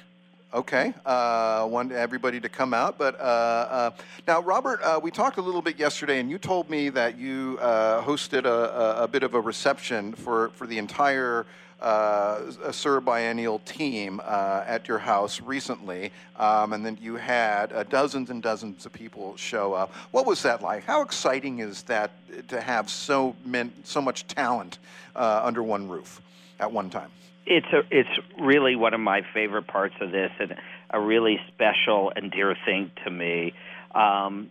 Okay, 0.52 0.92
uh, 1.06 1.66
want 1.70 1.90
everybody 1.90 2.38
to 2.40 2.50
come 2.50 2.74
out. 2.74 2.98
But 2.98 3.18
uh, 3.18 3.22
uh, 3.22 3.90
now, 4.28 4.42
Robert, 4.42 4.82
uh, 4.82 5.00
we 5.02 5.10
talked 5.10 5.38
a 5.38 5.40
little 5.40 5.62
bit 5.62 5.78
yesterday, 5.78 6.20
and 6.20 6.30
you 6.30 6.36
told 6.36 6.68
me 6.68 6.90
that 6.90 7.16
you 7.16 7.58
uh, 7.62 8.02
hosted 8.02 8.44
a, 8.44 8.50
a, 8.50 9.04
a, 9.04 9.08
bit 9.08 9.22
of 9.22 9.32
a 9.32 9.40
reception 9.40 10.12
for, 10.12 10.50
for 10.50 10.66
the 10.66 10.76
entire 10.76 11.46
uh, 11.82 12.70
SUR 12.70 13.00
Biennial 13.00 13.60
team 13.60 14.20
uh, 14.22 14.62
at 14.66 14.86
your 14.86 14.98
house 14.98 15.40
recently, 15.40 16.12
um, 16.36 16.72
and 16.72 16.84
then 16.84 16.96
you 17.00 17.16
had 17.16 17.72
uh, 17.72 17.82
dozens 17.84 18.30
and 18.30 18.42
dozens 18.42 18.86
of 18.86 18.92
people 18.92 19.36
show 19.36 19.72
up. 19.72 19.92
What 20.12 20.26
was 20.26 20.42
that 20.42 20.62
like? 20.62 20.84
How 20.84 21.02
exciting 21.02 21.58
is 21.58 21.82
that 21.84 22.12
to 22.48 22.60
have 22.60 22.88
so 22.88 23.34
men, 23.44 23.72
so 23.84 24.00
much 24.00 24.26
talent 24.26 24.78
uh, 25.16 25.40
under 25.42 25.62
one 25.62 25.88
roof 25.88 26.20
at 26.60 26.70
one 26.70 26.88
time? 26.88 27.10
It's 27.44 27.66
a, 27.72 27.80
it's 27.90 28.08
really 28.40 28.76
one 28.76 28.94
of 28.94 29.00
my 29.00 29.22
favorite 29.34 29.66
parts 29.66 29.94
of 30.00 30.12
this, 30.12 30.30
and 30.38 30.54
a 30.90 31.00
really 31.00 31.38
special 31.48 32.12
and 32.14 32.30
dear 32.30 32.54
thing 32.64 32.90
to 33.04 33.10
me. 33.10 33.52
Um, 33.94 34.50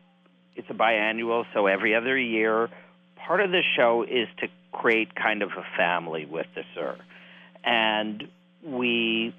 it's 0.55 0.69
a 0.69 0.74
biannual, 0.74 1.45
so 1.53 1.67
every 1.67 1.95
other 1.95 2.17
year. 2.17 2.69
Part 3.15 3.41
of 3.41 3.51
the 3.51 3.62
show 3.75 4.03
is 4.03 4.27
to 4.39 4.48
create 4.71 5.15
kind 5.15 5.41
of 5.41 5.50
a 5.51 5.63
family 5.77 6.25
with 6.25 6.48
the 6.55 6.63
Sur, 6.75 6.98
and 7.63 8.24
we 8.63 9.33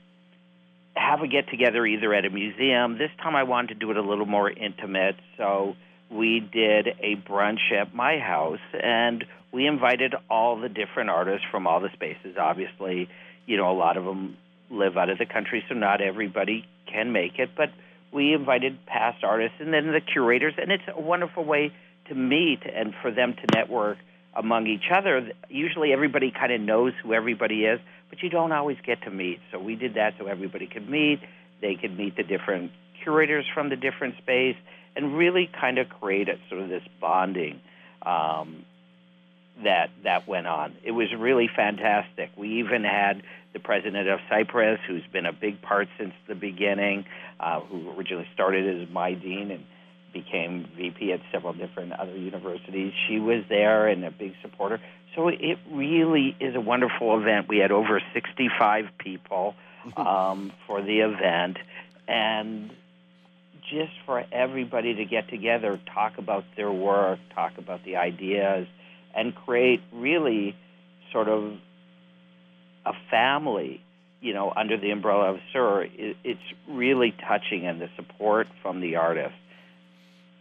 have 0.94 1.20
a 1.20 1.28
get 1.28 1.48
together 1.48 1.84
either 1.86 2.14
at 2.14 2.24
a 2.24 2.30
museum. 2.30 2.98
This 2.98 3.10
time 3.22 3.34
I 3.34 3.44
wanted 3.44 3.68
to 3.68 3.74
do 3.74 3.90
it 3.90 3.96
a 3.96 4.02
little 4.02 4.26
more 4.26 4.50
intimate, 4.50 5.16
so 5.36 5.74
we 6.10 6.40
did 6.40 6.88
a 7.00 7.16
brunch 7.16 7.72
at 7.72 7.94
my 7.94 8.18
house 8.18 8.60
and 8.72 9.24
we 9.52 9.66
invited 9.66 10.14
all 10.30 10.60
the 10.60 10.68
different 10.68 11.10
artists 11.10 11.46
from 11.50 11.66
all 11.66 11.80
the 11.80 11.90
spaces. 11.92 12.36
Obviously, 12.38 13.08
you 13.46 13.56
know, 13.56 13.70
a 13.70 13.76
lot 13.76 13.96
of 13.96 14.04
them 14.04 14.36
live 14.70 14.96
out 14.96 15.10
of 15.10 15.18
the 15.18 15.26
country, 15.26 15.64
so 15.68 15.74
not 15.74 16.00
everybody 16.00 16.66
can 16.90 17.12
make 17.12 17.38
it, 17.38 17.50
but 17.56 17.70
we 18.12 18.34
invited 18.34 18.84
past 18.86 19.24
artists 19.24 19.56
and 19.60 19.72
then 19.72 19.86
the 19.92 20.00
curators, 20.00 20.54
and 20.56 20.70
it's 20.70 20.82
a 20.94 21.00
wonderful 21.00 21.44
way 21.44 21.72
to 22.08 22.14
meet 22.14 22.60
and 22.64 22.94
for 23.00 23.10
them 23.10 23.34
to 23.34 23.56
network 23.56 23.98
among 24.34 24.66
each 24.66 24.90
other. 24.94 25.30
Usually 25.48 25.92
everybody 25.92 26.30
kind 26.30 26.52
of 26.52 26.60
knows 26.60 26.92
who 27.02 27.12
everybody 27.12 27.64
is, 27.64 27.80
but 28.10 28.22
you 28.22 28.30
don't 28.30 28.52
always 28.52 28.76
get 28.84 29.02
to 29.02 29.10
meet. 29.10 29.40
So 29.50 29.58
we 29.58 29.76
did 29.76 29.94
that 29.94 30.14
so 30.18 30.26
everybody 30.26 30.66
could 30.66 30.88
meet. 30.88 31.20
They 31.60 31.74
could 31.74 31.96
meet 31.96 32.16
the 32.16 32.22
different 32.22 32.72
curators 33.02 33.44
from 33.54 33.68
the 33.68 33.76
different 33.76 34.16
space 34.18 34.56
and 34.94 35.16
really 35.16 35.50
kind 35.60 35.78
of 35.78 35.88
create 35.88 36.28
a, 36.28 36.36
sort 36.48 36.60
of 36.60 36.68
this 36.68 36.82
bonding 37.00 37.60
um, 38.04 38.64
that 39.64 39.90
that 40.04 40.26
went 40.26 40.46
on. 40.46 40.74
It 40.82 40.92
was 40.92 41.08
really 41.16 41.48
fantastic. 41.54 42.30
We 42.36 42.60
even 42.60 42.84
had 42.84 43.22
the 43.52 43.60
president 43.60 44.08
of 44.08 44.20
Cypress, 44.28 44.80
who's 44.86 45.06
been 45.12 45.26
a 45.26 45.32
big 45.32 45.60
part 45.60 45.88
since 45.98 46.14
the 46.26 46.34
beginning, 46.34 47.04
uh, 47.38 47.60
who 47.60 47.90
originally 47.90 48.26
started 48.34 48.82
as 48.82 48.88
my 48.88 49.12
dean 49.14 49.50
and 49.50 49.64
became 50.12 50.68
VP 50.76 51.12
at 51.12 51.20
several 51.30 51.52
different 51.52 51.92
other 51.92 52.16
universities. 52.16 52.92
She 53.08 53.18
was 53.18 53.44
there 53.48 53.88
and 53.88 54.04
a 54.04 54.10
big 54.10 54.34
supporter. 54.42 54.80
So 55.14 55.28
it 55.28 55.58
really 55.70 56.36
is 56.40 56.54
a 56.54 56.60
wonderful 56.60 57.18
event. 57.18 57.48
We 57.48 57.58
had 57.58 57.72
over 57.72 58.00
65 58.14 58.86
people 58.98 59.54
um, 59.96 60.52
for 60.66 60.82
the 60.82 61.00
event, 61.00 61.58
and 62.08 62.70
just 63.70 63.92
for 64.06 64.24
everybody 64.32 64.94
to 64.96 65.04
get 65.04 65.28
together, 65.28 65.78
talk 65.94 66.18
about 66.18 66.44
their 66.56 66.70
work, 66.70 67.18
talk 67.34 67.58
about 67.58 67.84
the 67.84 67.96
ideas, 67.96 68.66
and 69.14 69.34
create 69.34 69.82
really 69.92 70.56
sort 71.12 71.28
of 71.28 71.54
a 72.84 72.92
family, 73.10 73.82
you 74.20 74.34
know, 74.34 74.52
under 74.54 74.76
the 74.76 74.90
umbrella 74.90 75.34
of 75.34 75.40
SUR. 75.52 75.86
It's 75.94 76.40
really 76.68 77.12
touching, 77.12 77.66
and 77.66 77.80
the 77.80 77.88
support 77.96 78.48
from 78.62 78.80
the 78.80 78.96
artists 78.96 79.38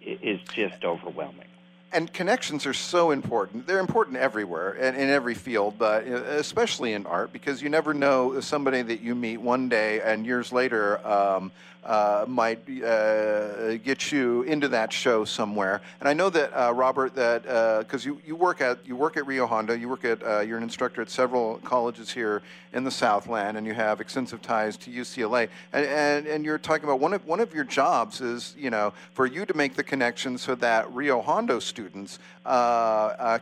is 0.02 0.40
just 0.54 0.84
overwhelming 0.84 1.51
and 1.94 2.12
connections 2.12 2.66
are 2.66 2.74
so 2.74 3.12
important. 3.12 3.68
They're 3.68 3.80
important 3.80 4.18
everywhere 4.18 4.72
and 4.80 4.96
in 4.96 5.10
every 5.10 5.36
field, 5.36 5.76
but 5.78 6.06
especially 6.06 6.94
in 6.94 7.06
art 7.06 7.34
because 7.34 7.62
you 7.62 7.70
never 7.70 7.94
know 7.94 8.40
somebody 8.40 8.82
that 8.82 9.02
you 9.02 9.16
meet 9.16 9.38
one 9.38 9.68
day 9.68 10.02
and 10.02 10.26
years 10.26 10.52
later 10.54 11.06
um, 11.06 11.52
uh, 11.84 12.26
might 12.28 12.60
uh, 12.84 13.76
get 13.78 14.12
you 14.12 14.44
into 14.44 14.68
that 14.68 14.94
show 14.94 15.26
somewhere. 15.26 15.82
And 16.00 16.08
I 16.08 16.14
know 16.14 16.30
that 16.30 16.54
uh, 16.54 16.72
Robert, 16.74 17.16
that 17.16 17.42
because 17.42 18.06
uh, 18.06 18.10
you, 18.10 18.22
you 18.26 18.36
work 18.36 18.62
at 18.62 18.86
you 18.86 18.96
work 18.96 19.18
at 19.18 19.26
Rio 19.26 19.48
Hondo, 19.48 19.74
you 19.74 19.90
work 19.90 20.06
at 20.06 20.22
uh, 20.24 20.42
you're 20.42 20.58
an 20.58 20.64
instructor 20.64 21.02
at 21.02 21.10
several 21.10 21.58
colleges 21.64 22.12
here 22.12 22.44
in 22.74 22.84
the 22.84 22.92
Southland, 22.92 23.58
and 23.58 23.66
you 23.66 23.74
have 23.74 24.00
extensive 24.00 24.42
ties 24.42 24.78
to 24.78 24.92
UCLA. 24.92 25.50
And, 25.74 25.86
and, 25.86 26.28
and 26.28 26.46
you're 26.46 26.60
talking 26.60 26.84
about 26.84 27.00
one 27.00 27.14
of 27.14 27.26
one 27.26 27.40
of 27.40 27.54
your 27.54 27.64
jobs 27.64 28.22
is 28.22 28.54
you 28.58 28.70
know 28.70 28.94
for 29.14 29.26
you 29.26 29.46
to 29.46 29.54
make 29.56 29.76
the 29.76 29.84
connection 29.84 30.38
so 30.38 30.54
that 30.56 30.92
Rio 30.94 31.20
Hondo 31.22 31.58
students 31.60 31.81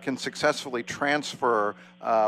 can 0.01 0.17
successfully 0.17 0.83
transfer 0.83 1.75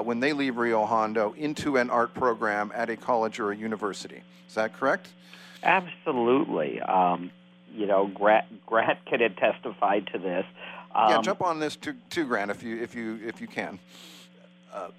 when 0.04 0.20
they 0.20 0.34
leave 0.34 0.58
Rio 0.58 0.86
Hondo 0.86 1.34
into 1.34 1.78
an 1.78 1.90
art 1.90 2.14
program 2.14 2.72
at 2.76 2.90
a 2.90 2.98
college 2.98 3.40
or 3.40 3.52
a 3.52 3.56
university. 3.56 4.22
Is 4.48 4.56
that 4.56 4.74
correct? 4.74 5.10
Absolutely. 5.64 6.82
Um, 6.82 7.32
you 7.74 7.86
know, 7.86 8.08
Grant, 8.08 8.66
Grant 8.66 9.00
could 9.06 9.22
have 9.22 9.36
testified 9.38 10.08
to 10.14 10.20
this. 10.20 10.46
Um, 10.94 11.10
yeah, 11.10 11.22
jump 11.22 11.42
on 11.42 11.60
this 11.60 11.76
too, 11.76 11.96
too, 12.10 12.26
Grant, 12.26 12.52
if 12.52 12.64
you 12.64 12.82
if 12.82 12.94
you 12.96 13.20
if 13.26 13.40
you 13.40 13.48
can. 13.48 13.80
Uh, 14.74 14.90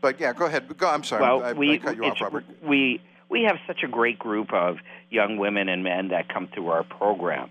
but 0.00 0.20
yeah, 0.20 0.32
go 0.32 0.46
ahead. 0.46 0.76
Go. 0.76 0.88
I'm 0.88 1.04
sorry. 1.04 1.22
Well, 1.22 1.42
I, 1.42 1.52
we, 1.54 1.74
I 1.74 1.78
cut 1.78 1.96
you 1.96 2.04
off, 2.04 2.20
Robert. 2.20 2.44
We 2.62 3.00
we 3.30 3.44
have 3.44 3.56
such 3.66 3.82
a 3.82 3.88
great 3.88 4.18
group 4.18 4.52
of 4.52 4.78
young 5.08 5.38
women 5.38 5.68
and 5.68 5.82
men 5.82 6.08
that 6.08 6.28
come 6.28 6.48
through 6.48 6.68
our 6.68 6.82
program, 6.82 7.48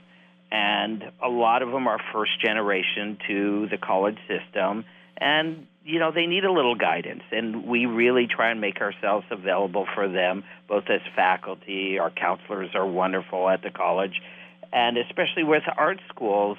and 0.51 1.03
a 1.23 1.29
lot 1.29 1.61
of 1.61 1.71
them 1.71 1.87
are 1.87 1.99
first 2.13 2.39
generation 2.41 3.17
to 3.27 3.67
the 3.69 3.77
college 3.77 4.17
system, 4.27 4.85
and 5.17 5.67
you 5.83 5.99
know 5.99 6.11
they 6.11 6.25
need 6.25 6.45
a 6.45 6.51
little 6.51 6.75
guidance. 6.75 7.23
And 7.31 7.65
we 7.65 7.85
really 7.85 8.27
try 8.27 8.51
and 8.51 8.61
make 8.61 8.81
ourselves 8.81 9.25
available 9.31 9.85
for 9.93 10.07
them 10.07 10.43
both 10.67 10.85
as 10.89 11.01
faculty 11.15 11.99
our 11.99 12.11
counselors 12.11 12.69
are 12.73 12.85
wonderful 12.85 13.49
at 13.49 13.61
the 13.61 13.71
college. 13.71 14.21
And 14.71 14.97
especially 14.97 15.43
with 15.43 15.63
art 15.77 15.99
schools 16.09 16.57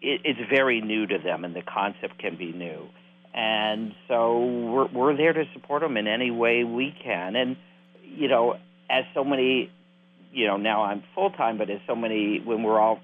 it, 0.00 0.20
it's 0.24 0.50
very 0.50 0.80
new 0.80 1.06
to 1.06 1.18
them 1.18 1.44
and 1.44 1.54
the 1.54 1.62
concept 1.62 2.18
can 2.18 2.36
be 2.36 2.52
new. 2.52 2.86
And 3.34 3.94
so 4.08 4.44
we're 4.44 4.86
we're 4.86 5.16
there 5.16 5.32
to 5.32 5.44
support 5.52 5.82
them 5.82 5.96
in 5.96 6.06
any 6.06 6.30
way 6.30 6.64
we 6.64 6.94
can. 7.02 7.36
And 7.36 7.56
you 8.02 8.28
know 8.28 8.56
as 8.88 9.04
so 9.14 9.24
many 9.24 9.70
you 10.32 10.46
know 10.46 10.56
now 10.56 10.84
I'm 10.84 11.02
full 11.14 11.30
time 11.30 11.58
but 11.58 11.70
as 11.70 11.80
so 11.86 11.94
many 11.96 12.40
when 12.40 12.62
we're 12.62 12.80
all 12.80 13.00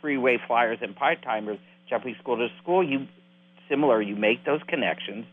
freeway 0.00 0.38
flyers 0.46 0.78
and 0.80 0.94
part 0.94 1.22
timers 1.22 1.58
jumping 1.88 2.16
school 2.20 2.36
to 2.36 2.48
school 2.62 2.86
you 2.86 3.06
similar, 3.68 4.00
you 4.00 4.16
make 4.16 4.44
those 4.44 4.60
connections, 4.68 5.26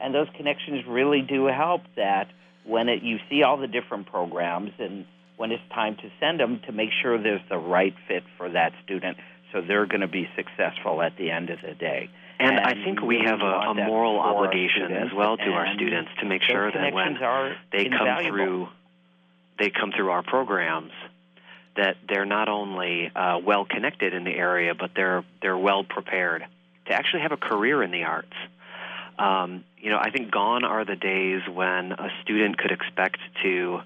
and 0.00 0.14
those 0.14 0.28
connections 0.36 0.84
really 0.86 1.22
do 1.22 1.46
help 1.46 1.82
that 1.96 2.28
when 2.64 2.88
it, 2.88 3.02
you 3.02 3.18
see 3.28 3.42
all 3.42 3.56
the 3.56 3.66
different 3.66 4.06
programs 4.06 4.72
and 4.78 5.04
when 5.36 5.50
it's 5.50 5.62
time 5.74 5.96
to 5.96 6.10
send 6.20 6.38
them 6.38 6.60
to 6.66 6.72
make 6.72 6.90
sure 7.02 7.20
there's 7.20 7.40
the 7.48 7.56
right 7.56 7.94
fit 8.06 8.22
for 8.36 8.50
that 8.50 8.72
student 8.84 9.16
so 9.52 9.60
they're 9.66 9.86
going 9.86 10.02
to 10.02 10.08
be 10.08 10.28
successful 10.36 11.02
at 11.02 11.16
the 11.16 11.30
end 11.30 11.50
of 11.50 11.58
the 11.62 11.74
day. 11.74 12.08
And, 12.38 12.56
and 12.56 12.60
I 12.60 12.84
think 12.84 13.02
we 13.02 13.20
have 13.24 13.40
a, 13.40 13.70
a 13.70 13.74
moral 13.74 14.18
obligation 14.18 14.92
as 14.92 15.12
well 15.14 15.36
to 15.36 15.50
our 15.50 15.66
students 15.74 16.10
to 16.20 16.26
make 16.26 16.42
sure 16.42 16.70
that 16.70 16.92
when 16.92 17.16
they 17.72 17.88
come 17.88 18.28
through, 18.28 18.68
they 19.58 19.70
come 19.70 19.92
through 19.94 20.10
our 20.10 20.22
programs, 20.22 20.92
that 21.76 21.96
they're 22.08 22.26
not 22.26 22.48
only 22.48 23.10
uh, 23.14 23.38
well 23.44 23.64
connected 23.64 24.14
in 24.14 24.24
the 24.24 24.34
area, 24.34 24.74
but 24.74 24.90
they're 24.94 25.24
they're 25.40 25.56
well 25.56 25.84
prepared 25.84 26.44
to 26.86 26.92
actually 26.92 27.22
have 27.22 27.32
a 27.32 27.36
career 27.36 27.82
in 27.82 27.90
the 27.90 28.04
arts. 28.04 28.34
Um, 29.18 29.64
you 29.78 29.90
know, 29.90 29.98
I 29.98 30.10
think 30.10 30.30
gone 30.30 30.64
are 30.64 30.84
the 30.84 30.96
days 30.96 31.42
when 31.52 31.92
a 31.92 32.08
student 32.22 32.58
could 32.58 32.70
expect 32.70 33.18
to 33.42 33.80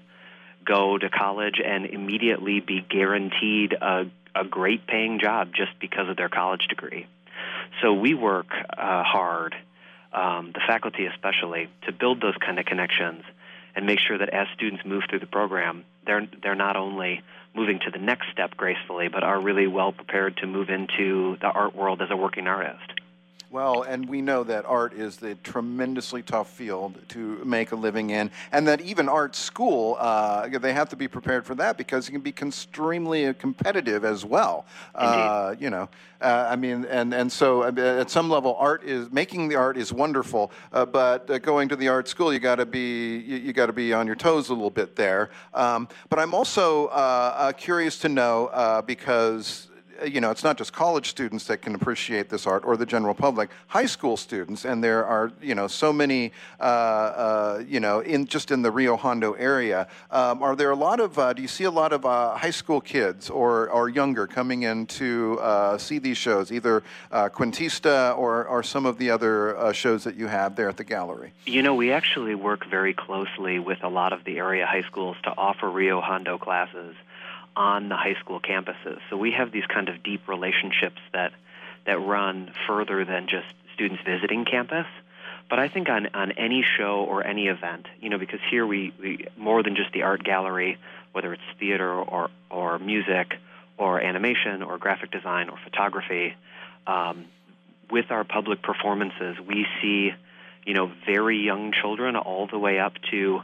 go 0.65 0.97
to 0.97 1.09
college 1.09 1.61
and 1.63 1.85
immediately 1.85 2.59
be 2.59 2.81
guaranteed 2.81 3.73
a, 3.73 4.05
a 4.33 4.43
great 4.43 4.87
paying 4.87 5.19
job 5.19 5.49
just 5.53 5.71
because 5.79 6.09
of 6.09 6.17
their 6.17 6.29
college 6.29 6.67
degree. 6.67 7.05
So 7.81 7.93
we 7.93 8.13
work 8.13 8.47
uh, 8.51 9.03
hard, 9.03 9.55
um, 10.13 10.51
the 10.53 10.61
faculty 10.65 11.05
especially, 11.05 11.69
to 11.85 11.91
build 11.91 12.21
those 12.21 12.35
kind 12.43 12.57
of 12.57 12.65
connections 12.65 13.23
and 13.75 13.85
make 13.85 13.99
sure 13.99 14.17
that 14.17 14.29
as 14.29 14.47
students 14.55 14.85
move 14.85 15.03
through 15.09 15.19
the 15.19 15.27
program, 15.27 15.83
they're 16.05 16.27
they're 16.41 16.55
not 16.55 16.77
only 16.77 17.21
moving 17.55 17.79
to 17.79 17.91
the 17.91 17.97
next 17.97 18.27
step 18.31 18.55
gracefully, 18.57 19.07
but 19.07 19.23
are 19.23 19.39
really 19.39 19.67
well 19.67 19.91
prepared 19.91 20.37
to 20.37 20.47
move 20.47 20.69
into 20.69 21.37
the 21.41 21.47
art 21.47 21.75
world 21.75 22.01
as 22.01 22.09
a 22.11 22.17
working 22.17 22.47
artist. 22.47 22.91
Well, 23.51 23.83
and 23.83 24.09
we 24.09 24.21
know 24.21 24.43
that 24.43 24.65
art 24.65 24.93
is 24.93 25.17
the 25.17 25.35
tremendously 25.35 26.23
tough 26.23 26.49
field 26.49 26.97
to 27.09 27.43
make 27.45 27.71
a 27.71 27.75
living 27.75 28.09
in, 28.09 28.31
and 28.51 28.67
that 28.67 28.81
even 28.81 29.07
art 29.07 29.35
school, 29.35 29.97
uh, 29.99 30.47
they 30.47 30.73
have 30.73 30.89
to 30.89 30.95
be 30.95 31.07
prepared 31.07 31.45
for 31.45 31.55
that 31.55 31.77
because 31.77 32.09
it 32.09 32.11
can 32.11 32.21
be 32.21 32.31
extremely 32.31 33.33
competitive 33.35 34.03
as 34.03 34.25
well. 34.25 34.65
Uh, 34.93 35.55
you 35.59 35.69
know, 35.69 35.87
uh, 36.21 36.47
I 36.49 36.55
mean, 36.55 36.85
and 36.85 37.13
and 37.13 37.31
so 37.31 37.63
uh, 37.63 37.99
at 37.99 38.09
some 38.09 38.29
level, 38.29 38.55
art 38.59 38.83
is 38.83 39.11
making 39.11 39.47
the 39.47 39.55
art 39.55 39.77
is 39.77 39.93
wonderful, 39.93 40.51
uh, 40.73 40.85
but 40.85 41.29
uh, 41.29 41.37
going 41.37 41.69
to 41.69 41.75
the 41.75 41.87
art 41.87 42.07
school, 42.07 42.33
you 42.33 42.39
got 42.39 42.55
to 42.55 42.65
be 42.65 43.17
you, 43.17 43.37
you 43.37 43.53
got 43.53 43.67
to 43.67 43.73
be 43.73 43.93
on 43.93 44.07
your 44.07 44.15
toes 44.15 44.49
a 44.49 44.53
little 44.53 44.69
bit 44.69 44.95
there. 44.95 45.29
Um, 45.53 45.87
but 46.09 46.17
I'm 46.19 46.33
also 46.33 46.87
curious 47.57 47.99
to 47.99 48.09
know 48.09 48.83
because 48.87 49.67
uh, 49.71 49.74
you 50.03 50.21
know, 50.21 50.31
it's 50.31 50.43
not 50.43 50.57
just 50.57 50.73
college 50.73 51.09
students 51.09 51.45
that 51.45 51.61
can 51.61 51.75
appreciate 51.75 52.29
this 52.29 52.45
art 52.47 52.65
or 52.65 52.77
the 52.77 52.85
general 52.85 53.13
public, 53.13 53.49
high 53.67 53.85
school 53.85 54.17
students, 54.17 54.65
and 54.65 54.83
there 54.83 55.05
are, 55.05 55.31
you 55.41 55.55
know, 55.55 55.67
so 55.67 55.93
many, 55.93 56.31
uh, 56.59 56.63
uh, 56.63 57.63
you 57.67 57.79
know, 57.79 57.99
in 57.99 58.25
just 58.25 58.51
in 58.51 58.61
the 58.61 58.71
Rio 58.71 58.95
Hondo 58.95 59.33
area. 59.33 59.87
Um, 60.11 60.43
are 60.43 60.55
there 60.55 60.71
a 60.71 60.75
lot 60.75 60.99
of, 60.99 61.17
uh, 61.17 61.33
do 61.33 61.41
you 61.41 61.47
see 61.47 61.63
a 61.63 61.71
lot 61.71 61.93
of 61.93 62.05
uh, 62.05 62.35
high 62.35 62.51
school 62.51 62.81
kids 62.81 63.29
or, 63.29 63.69
or 63.69 63.89
younger 63.89 64.27
coming 64.27 64.63
in 64.63 64.85
to 64.87 65.39
uh, 65.41 65.77
see 65.77 65.99
these 65.99 66.17
shows, 66.17 66.51
either 66.51 66.83
Cuentista 67.11 68.17
or, 68.17 68.45
or 68.45 68.63
some 68.63 68.85
of 68.85 68.97
the 68.97 69.09
other 69.09 69.71
shows 69.73 70.03
that 70.03 70.15
you 70.15 70.27
have 70.27 70.55
there 70.55 70.69
at 70.69 70.77
the 70.77 70.83
gallery? 70.83 71.31
You 71.45 71.61
know, 71.61 71.75
we 71.75 71.91
actually 71.91 72.35
work 72.35 72.65
very 72.65 72.93
closely 72.93 73.59
with 73.59 73.83
a 73.83 73.89
lot 73.89 74.13
of 74.13 74.23
the 74.23 74.37
area 74.37 74.65
high 74.65 74.83
schools 74.83 75.17
to 75.23 75.33
offer 75.37 75.69
Rio 75.69 76.01
Hondo 76.01 76.37
classes 76.37 76.95
on 77.55 77.89
the 77.89 77.95
high 77.95 78.15
school 78.19 78.39
campuses. 78.39 78.99
So 79.09 79.17
we 79.17 79.31
have 79.31 79.51
these 79.51 79.65
kind 79.65 79.89
of 79.89 80.03
deep 80.03 80.27
relationships 80.27 80.99
that 81.13 81.31
that 81.85 81.99
run 81.99 82.51
further 82.67 83.05
than 83.05 83.27
just 83.27 83.47
students 83.73 84.01
visiting 84.03 84.45
campus. 84.45 84.87
But 85.49 85.59
I 85.59 85.67
think 85.67 85.89
on, 85.89 86.07
on 86.15 86.31
any 86.31 86.65
show 86.77 87.05
or 87.07 87.23
any 87.25 87.47
event, 87.47 87.85
you 88.01 88.09
know, 88.09 88.17
because 88.17 88.39
here 88.49 88.65
we, 88.65 88.91
we 88.99 89.27
more 89.37 89.61
than 89.61 89.75
just 89.75 89.91
the 89.93 90.01
art 90.01 90.23
gallery, 90.23 90.79
whether 91.11 91.31
it's 91.33 91.43
theater 91.59 91.93
or, 91.93 92.29
or 92.49 92.79
music 92.79 93.35
or 93.77 94.01
animation 94.01 94.63
or 94.63 94.77
graphic 94.79 95.11
design 95.11 95.49
or 95.49 95.59
photography, 95.63 96.35
um, 96.87 97.25
with 97.91 98.09
our 98.09 98.23
public 98.23 98.63
performances, 98.63 99.37
we 99.47 99.67
see, 99.81 100.11
you 100.65 100.73
know, 100.73 100.91
very 101.05 101.37
young 101.37 101.71
children 101.71 102.15
all 102.15 102.47
the 102.47 102.57
way 102.57 102.79
up 102.79 102.93
to 103.11 103.41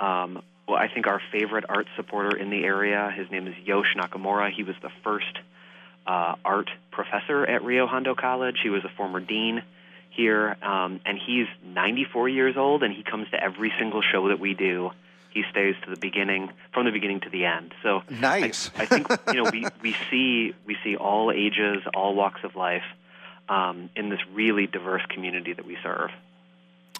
um, 0.00 0.42
well, 0.68 0.76
I 0.76 0.88
think 0.88 1.06
our 1.06 1.20
favorite 1.32 1.64
art 1.68 1.86
supporter 1.96 2.36
in 2.36 2.50
the 2.50 2.62
area, 2.62 3.10
his 3.16 3.30
name 3.30 3.46
is 3.46 3.54
Yosh 3.64 3.94
Nakamura. 3.96 4.52
He 4.52 4.62
was 4.62 4.76
the 4.82 4.90
first 5.02 5.38
uh, 6.06 6.34
art 6.44 6.70
professor 6.90 7.44
at 7.44 7.64
Rio 7.64 7.86
Hondo 7.86 8.14
College. 8.14 8.58
He 8.62 8.68
was 8.68 8.84
a 8.84 8.90
former 8.90 9.18
dean 9.18 9.62
here, 10.10 10.56
um, 10.62 11.00
and 11.06 11.18
he's 11.18 11.46
94 11.64 12.28
years 12.28 12.56
old, 12.58 12.82
and 12.82 12.94
he 12.94 13.02
comes 13.02 13.30
to 13.30 13.42
every 13.42 13.72
single 13.78 14.02
show 14.02 14.28
that 14.28 14.38
we 14.38 14.52
do. 14.52 14.90
He 15.30 15.44
stays 15.50 15.74
to 15.84 15.90
the 15.90 15.96
beginning, 15.96 16.50
from 16.72 16.84
the 16.84 16.92
beginning 16.92 17.20
to 17.20 17.30
the 17.30 17.46
end. 17.46 17.72
So 17.82 18.02
nice. 18.10 18.70
I, 18.76 18.82
I 18.82 18.86
think 18.86 19.08
you 19.28 19.34
know 19.34 19.50
we, 19.50 19.66
we 19.82 19.96
see 20.10 20.54
we 20.66 20.76
see 20.84 20.96
all 20.96 21.30
ages, 21.30 21.82
all 21.94 22.14
walks 22.14 22.40
of 22.44 22.56
life 22.56 22.84
um, 23.48 23.88
in 23.96 24.08
this 24.10 24.20
really 24.32 24.66
diverse 24.66 25.02
community 25.08 25.52
that 25.52 25.66
we 25.66 25.78
serve. 25.82 26.10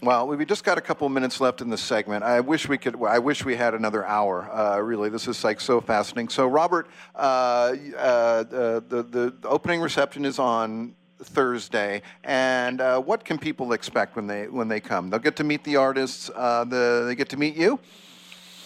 Well, 0.00 0.28
we've 0.28 0.46
just 0.46 0.62
got 0.62 0.78
a 0.78 0.80
couple 0.80 1.08
of 1.08 1.12
minutes 1.12 1.40
left 1.40 1.60
in 1.60 1.70
the 1.70 1.76
segment. 1.76 2.22
I 2.22 2.38
wish 2.38 2.68
we 2.68 2.78
could. 2.78 3.02
I 3.02 3.18
wish 3.18 3.44
we 3.44 3.56
had 3.56 3.74
another 3.74 4.06
hour. 4.06 4.48
Uh, 4.48 4.78
really, 4.78 5.08
this 5.08 5.26
is 5.26 5.42
like 5.42 5.60
so 5.60 5.80
fascinating. 5.80 6.28
So, 6.28 6.46
Robert, 6.46 6.86
uh, 7.16 7.18
uh, 7.18 8.42
the, 8.44 8.84
the 8.88 9.02
the 9.02 9.48
opening 9.48 9.80
reception 9.80 10.24
is 10.24 10.38
on 10.38 10.94
Thursday, 11.20 12.02
and 12.22 12.80
uh, 12.80 13.00
what 13.00 13.24
can 13.24 13.38
people 13.38 13.72
expect 13.72 14.14
when 14.14 14.28
they 14.28 14.46
when 14.46 14.68
they 14.68 14.78
come? 14.78 15.10
They'll 15.10 15.18
get 15.18 15.34
to 15.36 15.44
meet 15.44 15.64
the 15.64 15.74
artists. 15.74 16.30
Uh, 16.32 16.62
the, 16.62 17.02
they 17.04 17.16
get 17.16 17.30
to 17.30 17.36
meet 17.36 17.56
you. 17.56 17.80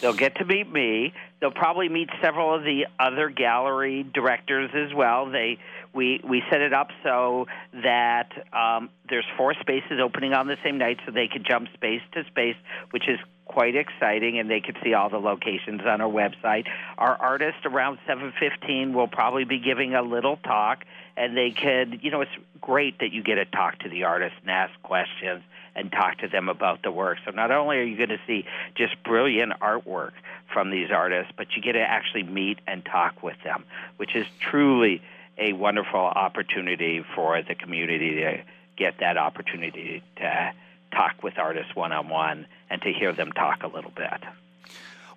They'll 0.02 0.12
get 0.12 0.34
to 0.36 0.44
meet 0.44 0.70
me. 0.70 1.14
They'll 1.40 1.50
probably 1.52 1.88
meet 1.88 2.10
several 2.20 2.52
of 2.54 2.64
the 2.64 2.88
other 2.98 3.30
gallery 3.30 4.02
directors 4.02 4.70
as 4.74 4.92
well. 4.92 5.30
They 5.30 5.58
we 5.94 6.20
we 6.28 6.42
set 6.50 6.60
it 6.60 6.72
up 6.72 6.88
so 7.02 7.46
that 7.72 8.30
um, 8.52 8.90
there's 9.08 9.26
four 9.36 9.54
spaces 9.54 10.00
opening 10.02 10.32
on 10.32 10.46
the 10.46 10.56
same 10.64 10.78
night, 10.78 10.98
so 11.04 11.12
they 11.12 11.28
could 11.28 11.44
jump 11.44 11.68
space 11.74 12.02
to 12.12 12.24
space, 12.24 12.56
which 12.90 13.08
is 13.08 13.18
quite 13.46 13.76
exciting, 13.76 14.38
and 14.38 14.50
they 14.50 14.60
could 14.60 14.76
see 14.82 14.94
all 14.94 15.10
the 15.10 15.18
locations 15.18 15.82
on 15.82 16.00
our 16.00 16.10
website. 16.10 16.66
Our 16.96 17.16
artist 17.16 17.58
around 17.66 17.98
7:15 18.06 18.94
will 18.94 19.08
probably 19.08 19.44
be 19.44 19.58
giving 19.58 19.94
a 19.94 20.02
little 20.02 20.36
talk, 20.38 20.84
and 21.16 21.36
they 21.36 21.50
could, 21.50 22.00
you 22.02 22.10
know, 22.10 22.22
it's 22.22 22.32
great 22.60 22.98
that 23.00 23.12
you 23.12 23.22
get 23.22 23.34
to 23.34 23.44
talk 23.44 23.78
to 23.80 23.88
the 23.88 24.04
artist 24.04 24.34
and 24.42 24.50
ask 24.50 24.72
questions 24.82 25.42
and 25.74 25.90
talk 25.90 26.18
to 26.18 26.28
them 26.28 26.48
about 26.48 26.82
the 26.82 26.90
work. 26.90 27.18
So 27.24 27.30
not 27.30 27.50
only 27.50 27.78
are 27.78 27.82
you 27.82 27.96
going 27.96 28.10
to 28.10 28.20
see 28.26 28.44
just 28.74 29.02
brilliant 29.02 29.52
artwork 29.60 30.12
from 30.52 30.70
these 30.70 30.90
artists, 30.90 31.32
but 31.36 31.48
you 31.56 31.62
get 31.62 31.72
to 31.72 31.80
actually 31.80 32.24
meet 32.24 32.58
and 32.66 32.84
talk 32.84 33.22
with 33.22 33.36
them, 33.42 33.64
which 33.96 34.14
is 34.14 34.26
truly 34.38 35.02
a 35.38 35.52
wonderful 35.52 36.00
opportunity 36.00 37.04
for 37.14 37.42
the 37.42 37.54
community 37.54 38.16
to 38.16 38.42
get 38.76 38.94
that 39.00 39.16
opportunity 39.16 40.02
to 40.16 40.52
talk 40.92 41.22
with 41.22 41.38
artists 41.38 41.74
one 41.74 41.92
on 41.92 42.08
one 42.08 42.46
and 42.70 42.82
to 42.82 42.92
hear 42.92 43.12
them 43.12 43.32
talk 43.32 43.62
a 43.62 43.68
little 43.68 43.92
bit. 43.94 44.22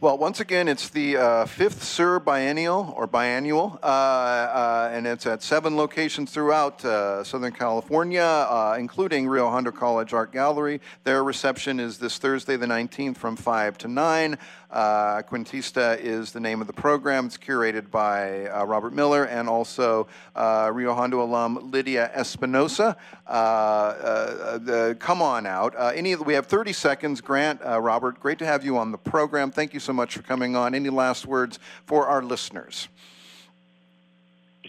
Well, 0.01 0.17
once 0.17 0.41
again, 0.41 0.67
it's 0.67 0.89
the 0.89 1.15
uh, 1.15 1.45
fifth 1.45 1.81
SUR 1.81 2.19
biennial 2.19 2.93
or 2.97 3.07
biannual, 3.07 3.79
uh, 3.81 3.85
uh, 3.85 4.89
and 4.91 5.07
it's 5.07 5.25
at 5.25 5.41
seven 5.41 5.77
locations 5.77 6.31
throughout 6.31 6.83
uh, 6.83 7.23
Southern 7.23 7.53
California, 7.53 8.21
uh, 8.21 8.75
including 8.77 9.25
Rio 9.25 9.49
Hondo 9.49 9.71
College 9.71 10.11
Art 10.13 10.33
Gallery. 10.33 10.81
Their 11.05 11.23
reception 11.23 11.79
is 11.79 11.97
this 11.97 12.17
Thursday, 12.17 12.57
the 12.57 12.65
19th, 12.65 13.15
from 13.15 13.37
5 13.37 13.77
to 13.79 13.87
9. 13.87 14.37
Uh, 14.75 15.21
Cuentista 15.21 15.97
is 16.01 16.33
the 16.33 16.39
name 16.41 16.59
of 16.59 16.67
the 16.67 16.73
program. 16.73 17.27
It's 17.27 17.37
curated 17.37 17.89
by 17.89 18.49
uh, 18.49 18.65
Robert 18.65 18.91
Miller 18.91 19.23
and 19.23 19.47
also 19.47 20.05
uh, 20.35 20.69
Rio 20.73 20.93
Hondo 20.93 21.23
alum 21.23 21.71
Lydia 21.71 22.11
Espinosa. 22.13 22.97
Uh, 23.25 23.31
uh, 23.31 24.93
come 24.95 25.21
on 25.21 25.45
out. 25.45 25.75
any 25.95 26.11
of 26.11 26.19
we 26.25 26.33
have 26.33 26.47
30 26.47 26.73
seconds. 26.73 27.21
Grant, 27.21 27.61
Robert, 27.61 28.19
great 28.19 28.37
to 28.39 28.45
have 28.45 28.65
you 28.65 28.77
on 28.77 28.91
the 28.91 28.97
program. 28.97 29.49
Thank 29.49 29.73
you 29.73 29.79
so 29.79 29.93
much 29.93 30.13
for 30.13 30.23
coming 30.23 30.57
on. 30.57 30.75
Any 30.75 30.89
last 30.89 31.25
words 31.25 31.57
for 31.85 32.07
our 32.07 32.21
listeners? 32.21 32.89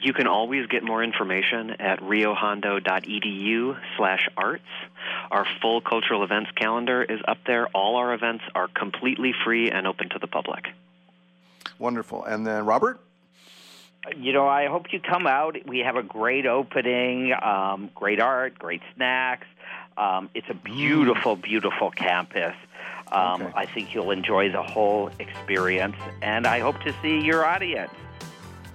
You 0.07 0.12
can 0.12 0.29
always 0.29 0.69
get 0.69 0.85
more 0.85 1.03
information 1.03 1.71
at 1.81 1.99
riohondo.edu 1.99 3.77
slash 3.97 4.29
arts. 4.37 4.62
Our 5.33 5.45
full 5.61 5.81
cultural 5.81 6.23
events 6.23 6.53
calendar 6.55 7.03
is 7.03 7.19
up 7.27 7.38
there. 7.45 7.66
All 7.75 7.97
our 7.97 8.14
events 8.14 8.45
are 8.55 8.69
completely 8.69 9.35
free 9.45 9.73
and 9.73 9.85
open 9.85 10.09
to 10.11 10.21
the 10.21 10.29
public. 10.29 10.66
Wonderful. 11.81 12.23
And 12.23 12.47
then, 12.47 12.66
Robert? 12.66 13.01
You 14.16 14.33
know, 14.33 14.47
I 14.47 14.69
hope 14.69 14.92
you 14.92 15.01
come 15.01 15.27
out. 15.27 15.57
We 15.66 15.81
have 15.81 15.97
a 15.97 16.05
great 16.05 16.47
opening, 16.47 17.35
um, 17.42 17.90
great 17.92 18.21
art, 18.21 18.57
great 18.61 18.83
snacks. 18.95 19.49
Um, 19.97 20.31
it's 20.35 20.49
a 20.49 20.55
beautiful, 20.55 21.35
beautiful 21.35 21.90
campus. 21.90 22.55
Um, 23.11 23.42
okay. 23.42 23.53
I 23.57 23.66
think 23.66 23.92
you'll 23.92 24.12
enjoy 24.12 24.53
the 24.53 24.62
whole 24.62 25.11
experience, 25.19 25.97
and 26.23 26.47
I 26.47 26.61
hope 26.61 26.81
to 26.83 26.95
see 27.03 27.23
your 27.23 27.45
audience. 27.45 27.90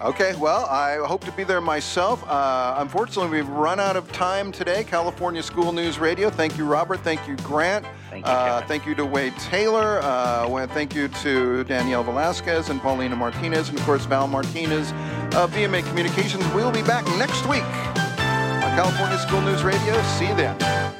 Okay, 0.03 0.35
well, 0.37 0.65
I 0.65 0.97
hope 1.05 1.23
to 1.25 1.31
be 1.31 1.43
there 1.43 1.61
myself. 1.61 2.27
Uh, 2.27 2.75
unfortunately, 2.79 3.29
we've 3.29 3.49
run 3.49 3.79
out 3.79 3.95
of 3.95 4.11
time 4.11 4.51
today. 4.51 4.83
California 4.83 5.43
School 5.43 5.71
News 5.71 5.99
Radio. 5.99 6.29
Thank 6.31 6.57
you, 6.57 6.65
Robert. 6.65 7.01
Thank 7.01 7.27
you, 7.27 7.35
Grant. 7.37 7.85
Thank 8.09 8.25
you. 8.25 8.31
Uh, 8.31 8.65
thank 8.65 8.87
you 8.87 8.95
to 8.95 9.05
Wade 9.05 9.35
Taylor. 9.37 9.99
Uh, 10.01 10.67
thank 10.67 10.95
you 10.95 11.07
to 11.07 11.63
Danielle 11.65 12.03
Velasquez 12.03 12.69
and 12.69 12.81
Paulina 12.81 13.15
Martinez, 13.15 13.69
and 13.69 13.77
of 13.77 13.85
course, 13.85 14.05
Val 14.05 14.27
Martinez 14.27 14.91
of 15.35 15.51
VMA 15.53 15.85
Communications. 15.87 16.43
We'll 16.53 16.71
be 16.71 16.83
back 16.83 17.05
next 17.17 17.47
week 17.47 17.63
on 17.63 18.71
on 18.71 18.77
California 18.77 19.17
School 19.17 19.41
News 19.41 19.63
Radio. 19.63 20.01
See 20.03 20.27
you 20.27 20.35
then. 20.35 20.93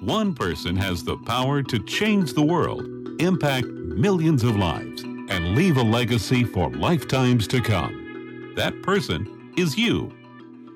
One 0.00 0.34
person 0.34 0.76
has 0.76 1.02
the 1.02 1.16
power 1.16 1.62
to 1.62 1.78
change 1.80 2.34
the 2.34 2.42
world, 2.42 2.86
impact 3.20 3.66
millions 3.66 4.44
of 4.44 4.56
lives, 4.56 5.02
and 5.02 5.54
leave 5.54 5.76
a 5.76 5.82
legacy 5.82 6.44
for 6.44 6.70
lifetimes 6.70 7.48
to 7.48 7.60
come. 7.60 8.07
That 8.58 8.82
person 8.82 9.54
is 9.56 9.78
you. 9.78 10.12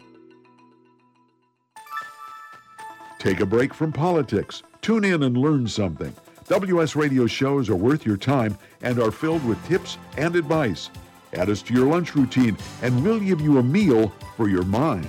Take 3.18 3.40
a 3.40 3.46
break 3.46 3.72
from 3.72 3.92
politics. 3.92 4.62
Tune 4.80 5.04
in 5.04 5.22
and 5.22 5.36
learn 5.36 5.68
something. 5.68 6.12
WS 6.48 6.96
Radio 6.96 7.28
shows 7.28 7.70
are 7.70 7.76
worth 7.76 8.04
your 8.04 8.16
time 8.16 8.58
and 8.82 8.98
are 8.98 9.12
filled 9.12 9.46
with 9.46 9.64
tips 9.68 9.96
and 10.16 10.34
advice. 10.34 10.90
Add 11.34 11.48
us 11.48 11.62
to 11.62 11.72
your 11.72 11.86
lunch 11.86 12.16
routine, 12.16 12.56
and 12.82 13.04
we'll 13.04 13.20
give 13.20 13.40
you 13.40 13.58
a 13.58 13.62
meal 13.62 14.08
for 14.36 14.48
your 14.48 14.64
mind. 14.64 15.08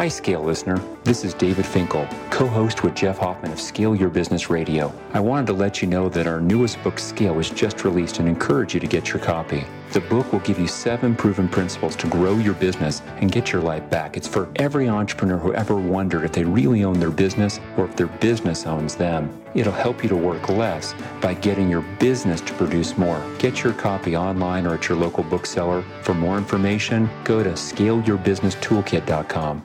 Hi, 0.00 0.08
Scale 0.08 0.42
listener. 0.42 0.82
This 1.04 1.26
is 1.26 1.34
David 1.34 1.66
Finkel, 1.66 2.08
co 2.30 2.46
host 2.46 2.82
with 2.82 2.94
Jeff 2.94 3.18
Hoffman 3.18 3.52
of 3.52 3.60
Scale 3.60 3.94
Your 3.94 4.08
Business 4.08 4.48
Radio. 4.48 4.90
I 5.12 5.20
wanted 5.20 5.46
to 5.48 5.52
let 5.52 5.82
you 5.82 5.88
know 5.88 6.08
that 6.08 6.26
our 6.26 6.40
newest 6.40 6.82
book, 6.82 6.98
Scale, 6.98 7.34
was 7.34 7.50
just 7.50 7.84
released 7.84 8.18
and 8.18 8.26
encourage 8.26 8.72
you 8.72 8.80
to 8.80 8.86
get 8.86 9.10
your 9.10 9.18
copy. 9.18 9.62
The 9.92 10.00
book 10.00 10.32
will 10.32 10.40
give 10.40 10.58
you 10.60 10.68
seven 10.68 11.16
proven 11.16 11.48
principles 11.48 11.96
to 11.96 12.06
grow 12.06 12.36
your 12.36 12.54
business 12.54 13.02
and 13.16 13.32
get 13.32 13.50
your 13.50 13.60
life 13.60 13.90
back. 13.90 14.16
It's 14.16 14.28
for 14.28 14.48
every 14.54 14.88
entrepreneur 14.88 15.36
who 15.36 15.52
ever 15.52 15.74
wondered 15.74 16.22
if 16.22 16.30
they 16.30 16.44
really 16.44 16.84
own 16.84 17.00
their 17.00 17.10
business 17.10 17.58
or 17.76 17.86
if 17.86 17.96
their 17.96 18.06
business 18.06 18.66
owns 18.66 18.94
them. 18.94 19.36
It'll 19.52 19.72
help 19.72 20.04
you 20.04 20.08
to 20.10 20.16
work 20.16 20.48
less 20.48 20.94
by 21.20 21.34
getting 21.34 21.68
your 21.68 21.80
business 21.98 22.40
to 22.42 22.54
produce 22.54 22.96
more. 22.96 23.20
Get 23.40 23.64
your 23.64 23.72
copy 23.72 24.16
online 24.16 24.64
or 24.64 24.74
at 24.74 24.88
your 24.88 24.96
local 24.96 25.24
bookseller. 25.24 25.82
For 26.02 26.14
more 26.14 26.38
information, 26.38 27.10
go 27.24 27.42
to 27.42 27.50
scaleyourbusinesstoolkit.com. 27.50 29.64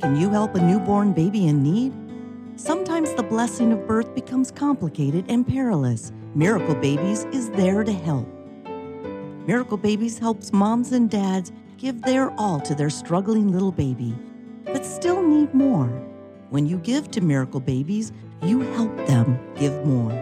Can 0.00 0.14
you 0.14 0.30
help 0.30 0.54
a 0.54 0.60
newborn 0.60 1.12
baby 1.12 1.48
in 1.48 1.60
need? 1.60 1.92
Sometimes 2.54 3.12
the 3.14 3.22
blessing 3.22 3.72
of 3.72 3.84
birth 3.88 4.14
becomes 4.14 4.52
complicated 4.52 5.24
and 5.28 5.44
perilous. 5.44 6.12
Miracle 6.36 6.76
Babies 6.76 7.24
is 7.32 7.50
there 7.50 7.82
to 7.82 7.92
help. 7.92 8.28
Miracle 9.44 9.76
Babies 9.76 10.16
helps 10.16 10.52
moms 10.52 10.92
and 10.92 11.10
dads 11.10 11.50
give 11.78 12.00
their 12.02 12.30
all 12.38 12.60
to 12.60 12.76
their 12.76 12.90
struggling 12.90 13.50
little 13.50 13.72
baby, 13.72 14.14
but 14.66 14.86
still 14.86 15.20
need 15.20 15.52
more. 15.52 15.88
When 16.50 16.64
you 16.64 16.78
give 16.78 17.10
to 17.10 17.20
Miracle 17.20 17.60
Babies, 17.60 18.12
you 18.42 18.60
help 18.74 18.96
them 19.08 19.36
give 19.56 19.84
more. 19.84 20.12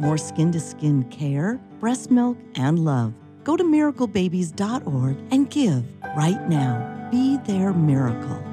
More 0.00 0.16
skin 0.16 0.52
to 0.52 0.60
skin 0.60 1.02
care, 1.10 1.60
breast 1.80 2.10
milk, 2.10 2.38
and 2.54 2.78
love. 2.78 3.12
Go 3.44 3.58
to 3.58 3.64
miraclebabies.org 3.64 5.16
and 5.30 5.50
give 5.50 5.84
right 6.16 6.48
now. 6.48 7.08
Be 7.10 7.36
their 7.44 7.74
miracle. 7.74 8.46